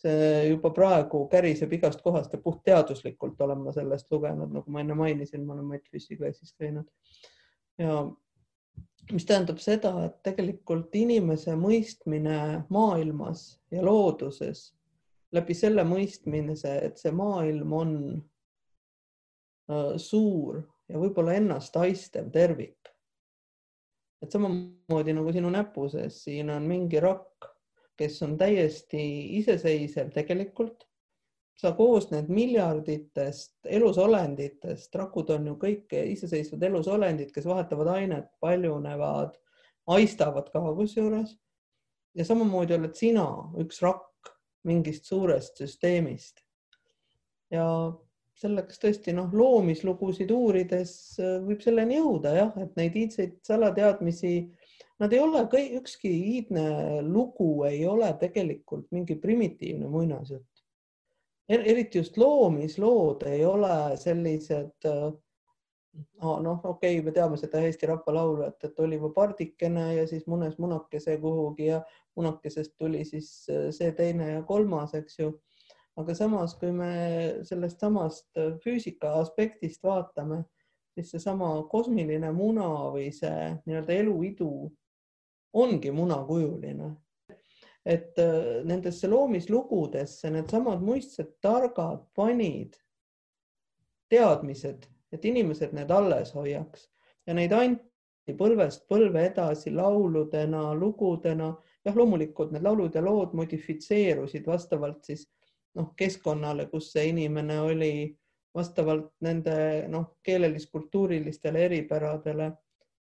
[0.03, 4.97] see juba praegu käriseb igast kohast ja puhtteaduslikult olen ma sellest lugenud, nagu ma enne
[4.99, 6.89] mainisin, ma olen Mati Füssi klassis käinud.
[7.77, 8.01] ja
[9.11, 14.73] mis tähendab seda, et tegelikult inimese mõistmine maailmas ja looduses
[15.33, 17.95] läbi selle mõistmise, et see maailm on
[19.71, 22.79] äh, suur ja võib-olla ennast aistev tervik.
[24.23, 27.49] et samamoodi nagu sinu näpu sees, siin on mingi rakk,
[27.99, 29.03] kes on täiesti
[29.39, 30.87] iseseisev tegelikult.
[31.55, 39.37] sa koosned miljarditest elusolenditest, rakud on ju kõik iseseisvad elusolendid, kes vahetavad ainet, paljunevad,
[39.87, 41.37] aistavad ka kusjuures.
[42.15, 43.27] ja samamoodi oled sina
[43.61, 44.33] üks rakk
[44.63, 46.41] mingist suurest süsteemist.
[47.51, 47.65] ja
[48.41, 54.33] selleks tõesti noh, loomislugusid uurides äh, võib selleni jõuda jah, et neid iidseid salateadmisi,
[55.01, 55.43] nad ei ole,
[55.79, 60.53] ükski iidne lugu ei ole tegelikult mingi primitiivne muinasjutt
[61.49, 61.61] er,.
[61.65, 65.11] eriti just loomislood ei ole sellised äh,
[66.21, 70.57] noh, okei okay,, me teame seda Eesti rahvalaulu, et, et oli pardikene ja siis munes
[70.57, 71.81] munakese kuhugi ja
[72.15, 75.33] munakesest tuli siis äh, see teine ja kolmas, eks ju
[75.97, 76.93] aga samas, kui me
[77.45, 80.43] sellest samast füüsika aspektist vaatame,
[80.93, 84.49] siis seesama kosmiline muna või see nii-öelda eluidu
[85.53, 86.95] ongi munakujuline.
[87.85, 92.77] et äh, nendesse loomislugudesse needsamad muistsed targad panid
[94.07, 96.87] teadmised, et inimesed need alles hoiaks
[97.27, 101.49] ja neid anti põlvest põlve edasi lauludena, lugudena.
[101.83, 105.27] jah, loomulikult need laulud ja lood modifitseerusid vastavalt siis
[105.77, 107.93] noh, keskkonnale, kus see inimene oli,
[108.53, 109.55] vastavalt nende
[109.89, 112.51] noh, keelelis-kultuurilistele eripäradele.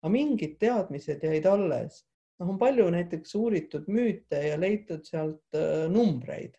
[0.02, 2.04] aga mingid teadmised jäid alles.
[2.38, 6.56] noh, on palju näiteks uuritud müüte ja leitud sealt äh, numbreid.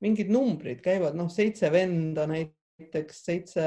[0.00, 3.64] mingid numbrid käivad, noh, seitse venda näiteks, seitse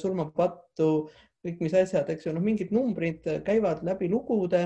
[0.00, 1.08] surmapattu,
[1.44, 4.62] kõik, mis asjad, eks ju, noh, mingid numbrid käivad läbi lugude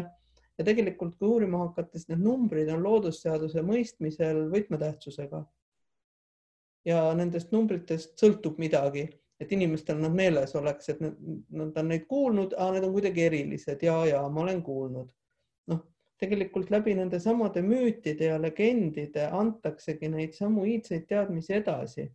[0.59, 5.43] ja tegelikult, kui uurima hakates, need numbrid on loodusseaduse mõistmisel võtmetähtsusega.
[6.85, 9.07] Ja nendest numbritest sõltub midagi,
[9.40, 13.97] et inimestel nad meeles oleks, et nad, on neid kuulnud, need on kuidagi erilised ja,
[14.09, 15.11] ja ma olen kuulnud.
[15.73, 15.82] noh,
[16.20, 22.11] tegelikult läbi nende samade müütide ja legendide antaksegi neid samu iidseid teadmisi edasi.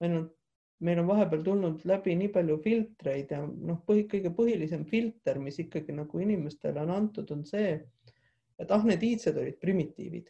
[0.00, 0.32] ainult
[0.84, 5.58] meil on vahepeal tulnud läbi nii palju filtreid ja noh, põhi, kõige põhilisem filter, mis
[5.62, 7.76] ikkagi nagu inimestele on antud, on see,
[8.58, 10.28] et ah, need iidsed olid primitiivid.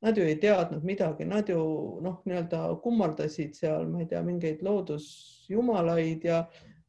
[0.00, 1.58] Nad ju ei teadnud midagi, nad ju
[2.04, 6.44] noh, nii-öelda kummardasid seal, ma ei tea, mingeid loodusjumalaid ja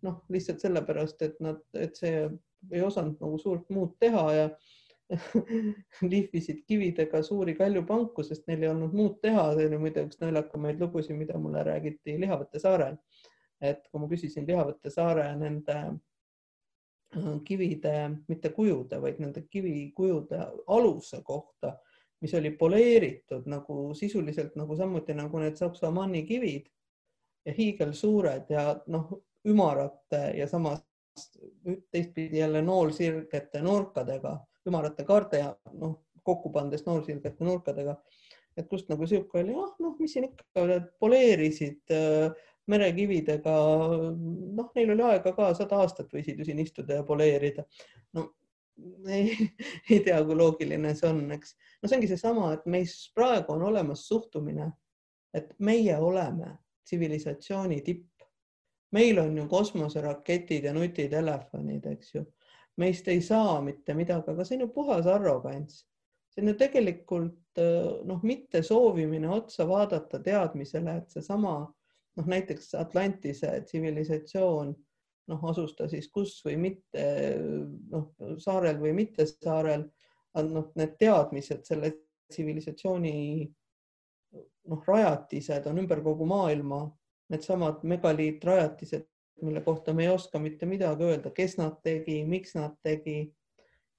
[0.06, 2.28] noh, lihtsalt sellepärast, et nad, et see
[2.72, 4.46] ei osanud nagu suurt muud teha ja
[6.12, 9.48] lihvisid kividega suuri kaljupanku, sest neil ei olnud muud teha.
[9.56, 13.00] see oli muide üks naljakamaid lugusid, mida mulle räägiti Lihavõtte saarel.
[13.62, 17.96] et kui ma küsisin Lihavõtte saare nende äh, kivide,
[18.30, 20.46] mitte kujude, vaid nende kivikujude
[20.78, 21.74] aluse kohta,
[22.22, 26.68] mis oli poleeritud nagu sisuliselt nagu samuti nagu need Saksa mannikivid
[27.46, 29.12] ja hiigelsuured ja noh,
[29.48, 30.84] ümarate ja samas
[31.92, 34.38] teistpidi jälle noolsirgete nurkadega
[34.68, 37.96] ümarate kaarte ja noh, kokku pandes noorsilgete nurkadega.
[38.58, 40.66] et kust nagu sihuke oli, ah noh, mis siin ikka,
[41.00, 42.34] poleerisid äh,
[42.70, 43.54] merekividega,
[44.58, 47.64] noh, neil oli aega ka sada aastat võisid ju siin istuda ja poleerida.
[48.14, 48.28] no
[49.08, 49.50] ei,
[49.90, 51.56] ei tea, kui loogiline see on, eks.
[51.82, 54.72] no see ongi seesama, et meis praegu on olemas suhtumine,
[55.34, 58.06] et meie oleme tsivilisatsiooni tipp.
[58.92, 62.24] meil on ju kosmoseraketid ja nutitelefonid, eks ju
[62.80, 65.84] meist ei saa mitte midagi, aga see on ju puhas arrogants.
[66.32, 67.62] see on ju tegelikult
[68.06, 71.56] noh, mitte soovimine otsa vaadata teadmisele, et seesama
[72.18, 74.76] noh, näiteks Atlantise tsivilisatsioon
[75.30, 77.06] noh, asus ta siis kus või mitte
[77.92, 78.12] noh,
[78.42, 79.86] saarel või mitte saarel,
[80.50, 81.94] noh, need teadmised selle
[82.30, 83.14] tsivilisatsiooni
[84.70, 86.84] noh, rajatised on ümber kogu maailma,
[87.30, 89.08] needsamad megaliitrajatised
[89.42, 93.34] mille kohta me ei oska mitte midagi öelda, kes nad tegi, miks nad tegi.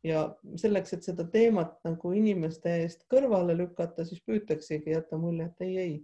[0.04, 0.22] ja
[0.56, 5.74] selleks, et seda teemat nagu inimeste eest kõrvale lükata, siis püütaksegi jätta mulje, et ei,
[5.78, 5.96] ei,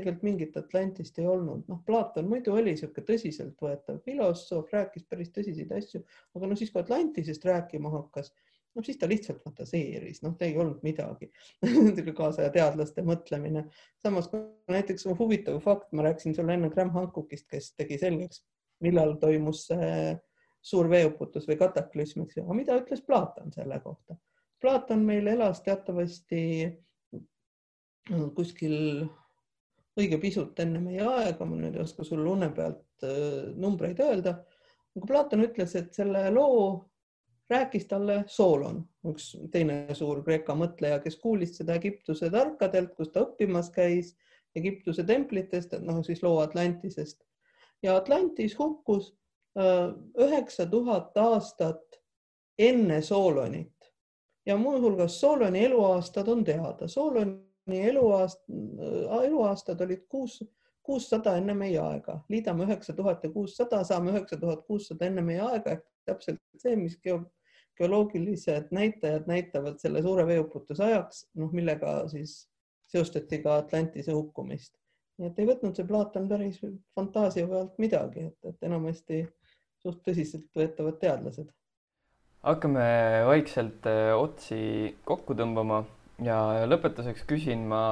[0.00, 1.66] tegelikult mingit Atlantist ei olnud.
[1.68, 6.02] noh, Platon muidu oli niisugune tõsiseltvõetav filosoof, rääkis päris tõsiseid asju,
[6.36, 8.32] aga no siis, kui Atlantisest rääkima hakkas,
[8.76, 11.30] noh, siis ta lihtsalt fantaseeris, noh, ei olnud midagi
[12.20, 13.66] kaasaja teadlaste mõtlemine.
[14.02, 14.30] samas
[14.70, 18.44] näiteks huvitav fakt, ma rääkisin sulle enne Graham Hankukist, kes tegi selgeks
[18.80, 19.66] millal toimus
[20.62, 24.16] suur veeuputus või kataklüsm, eks ju, aga mida ütles Platon selle kohta?
[24.60, 26.42] Platon meil elas teatavasti
[28.36, 29.06] kuskil
[29.98, 34.38] õige pisut enne meie aega, ma nüüd ei oska sulle une pealt äh, numbreid öelda.
[34.96, 36.86] aga Platon ütles, et selle loo
[37.50, 43.24] rääkis talle Soolon, üks teine suur Kreeka mõtleja, kes kuulis seda Egiptuse tarkadelt, kus ta
[43.26, 44.14] õppimas käis,
[44.56, 47.20] Egiptuse templitest, noh, siis loo Atlantisest
[47.82, 49.14] ja Atlantis hukkus
[49.58, 52.00] äh, üheksa tuhat aastat
[52.58, 53.92] enne Soolonit
[54.46, 56.88] ja muuhulgas Sooloni eluaastad on teada.
[56.88, 60.40] Sooloni eluaast-, äh, eluaastad olid kuus,
[60.82, 65.40] kuussada enne meie aega, liidame üheksa tuhat ja kuussada, saame üheksa tuhat kuussada enne meie
[65.44, 65.76] aega.
[65.78, 67.20] Ehk täpselt see, mis geo,
[67.78, 72.42] geoloogilised näitajad näitavad selle suure veeuputuse ajaks, noh, millega siis
[72.90, 74.74] seostati ka Atlantise hukkumist.
[75.20, 76.58] Nii et ei võtnud see Platon päris
[76.96, 79.22] fantaasia pealt midagi, et, et enamasti
[79.80, 81.48] suht tõsiseltvõetavad teadlased.
[82.42, 82.84] hakkame
[83.28, 84.60] vaikselt äh, otsi
[85.04, 85.82] kokku tõmbama
[86.24, 87.82] ja lõpetuseks küsin ma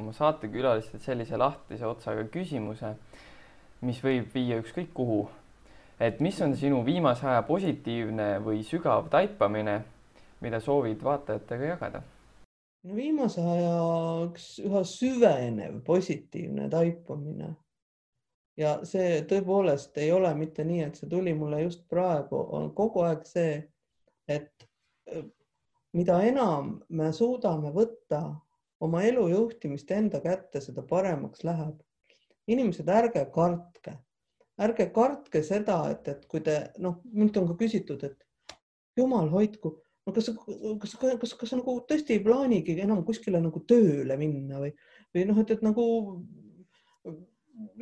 [0.00, 2.94] oma saatekülalistelt sellise lahtise otsaga küsimuse,
[3.86, 5.26] mis võib viia ükskõik kuhu.
[6.00, 9.78] et mis on sinu viimase aja positiivne või sügav taipamine,
[10.40, 12.02] mida soovid vaatajatega jagada
[12.86, 13.76] no viimase aja
[14.26, 17.54] üks üha süvenev positiivne taipamine.
[18.56, 23.02] ja see tõepoolest ei ole mitte nii, et see tuli mulle just praegu, on kogu
[23.04, 23.58] aeg see,
[24.28, 24.68] et
[25.96, 28.20] mida enam me suudame võtta
[28.84, 31.80] oma elu juhtimist enda kätte, seda paremaks läheb.
[32.46, 33.96] inimesed, ärge kartke,
[34.62, 38.54] ärge kartke seda, et, et kui te noh, minult on ka küsitud, et
[38.96, 39.72] jumal hoidku,
[40.06, 44.62] no kas, kas, kas, kas, kas nagu tõesti ei plaanigi enam kuskile nagu tööle minna
[44.62, 44.70] või,
[45.10, 45.86] või noh, et, et nagu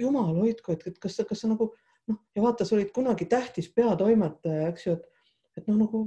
[0.00, 1.68] jumal hoidku, et, et kas, kas sa nagu
[2.08, 5.10] noh, ja vaata, sa olid kunagi tähtis peatoimetaja, eks ju, et
[5.56, 6.01] et noh, nagu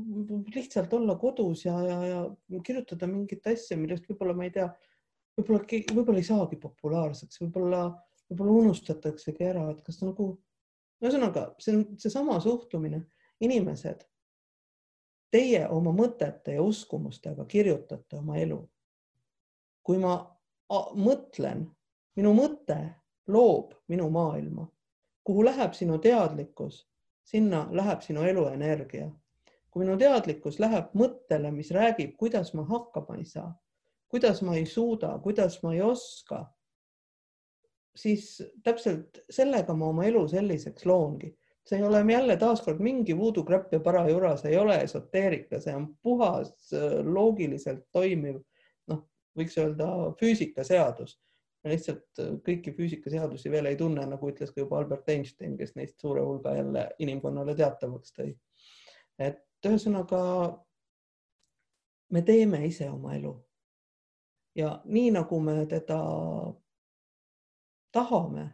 [0.54, 4.68] lihtsalt olla kodus ja, ja, ja kirjutada mingit asja, millest võib-olla ma ei tea,
[5.38, 5.64] võib-olla,
[5.94, 7.86] võib-olla ei saagi populaarseks, võib-olla,
[8.30, 10.34] võib-olla unustataksegi ära, et kas nagu
[11.04, 13.04] ühesõnaga, see on seesama suhtumine,
[13.44, 14.04] inimesed,
[15.32, 18.62] teie oma mõtete ja uskumustega kirjutate oma elu.
[19.88, 20.18] kui ma
[21.00, 21.62] mõtlen,
[22.20, 22.76] minu mõte
[23.32, 24.66] loob minu maailma,
[25.24, 26.82] kuhu läheb sinu teadlikkus,
[27.24, 29.08] sinna läheb sinu eluenergia.
[29.78, 33.52] Kui minu teadlikkus läheb mõttele, mis räägib, kuidas ma hakkama ei saa,
[34.10, 36.48] kuidas ma ei suuda, kuidas ma ei oska
[37.98, 41.34] siis täpselt sellega ma oma elu selliseks loongi.
[41.68, 45.74] see ei ole jälle taaskord mingi voodoo crap ja parajura, see ei ole esoteerika, see
[45.76, 48.38] on puhas äh, loogiliselt toimiv,
[48.88, 49.02] noh,
[49.36, 49.88] võiks öelda
[50.22, 51.18] füüsikaseadus.
[51.68, 56.00] lihtsalt äh, kõiki füüsikaseadusi veel ei tunne, nagu ütles ka juba Albert Einstein, kes neist
[56.00, 58.32] suure hulga jälle inimkonnale teatavaks tõi.
[59.20, 60.22] et ühesõnaga
[62.14, 63.34] me teeme ise oma elu
[64.58, 66.00] ja nii nagu me teda
[67.92, 68.50] tahame,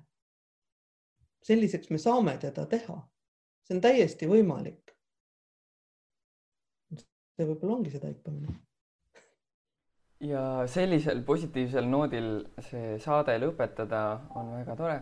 [1.43, 2.97] selliseks me saame teda teha.
[3.63, 4.91] see on täiesti võimalik.
[7.33, 8.55] see võib-olla ongi see taipamine.
[10.19, 12.29] ja sellisel positiivsel noodil
[12.69, 14.03] see saade lõpetada
[14.35, 15.01] on väga tore.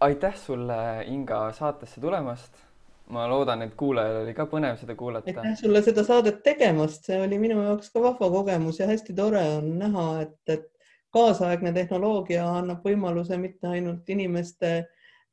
[0.00, 2.71] aitäh sulle, Inga, saatesse tulemast
[3.12, 5.28] ma loodan, et kuulajal oli ka põnev seda kuulata.
[5.28, 9.42] aitäh sulle seda saadet tegemast, see oli minu jaoks ka vahva kogemus ja hästi tore
[9.58, 10.68] on näha, et, et
[11.12, 14.72] kaasaegne tehnoloogia annab võimaluse mitte ainult inimeste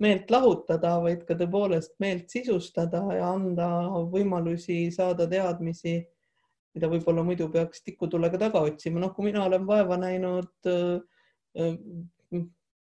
[0.03, 3.67] meelt lahutada, vaid ka tõepoolest meelt sisustada ja anda
[4.11, 5.97] võimalusi saada teadmisi,
[6.75, 8.99] mida võib-olla muidu peaks tikutulega taga otsima.
[8.99, 10.99] noh, kui mina olen vaeva näinud äh,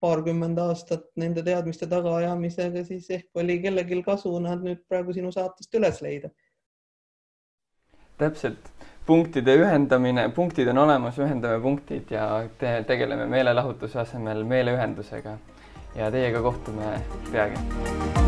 [0.05, 5.81] paarkümmend aastat nende teadmiste tagaajamisega, siis ehk oli kellelgi kasu nad nüüd praegu sinu saatest
[5.81, 6.31] üles leida.
[8.19, 8.71] täpselt
[9.07, 12.29] punktide ühendamine, punktid on olemas, ühendame punktid ja
[12.59, 15.39] te tegeleme meelelahutuse asemel meeleühendusega.
[15.95, 17.01] ja teiega kohtume
[17.33, 18.24] peagi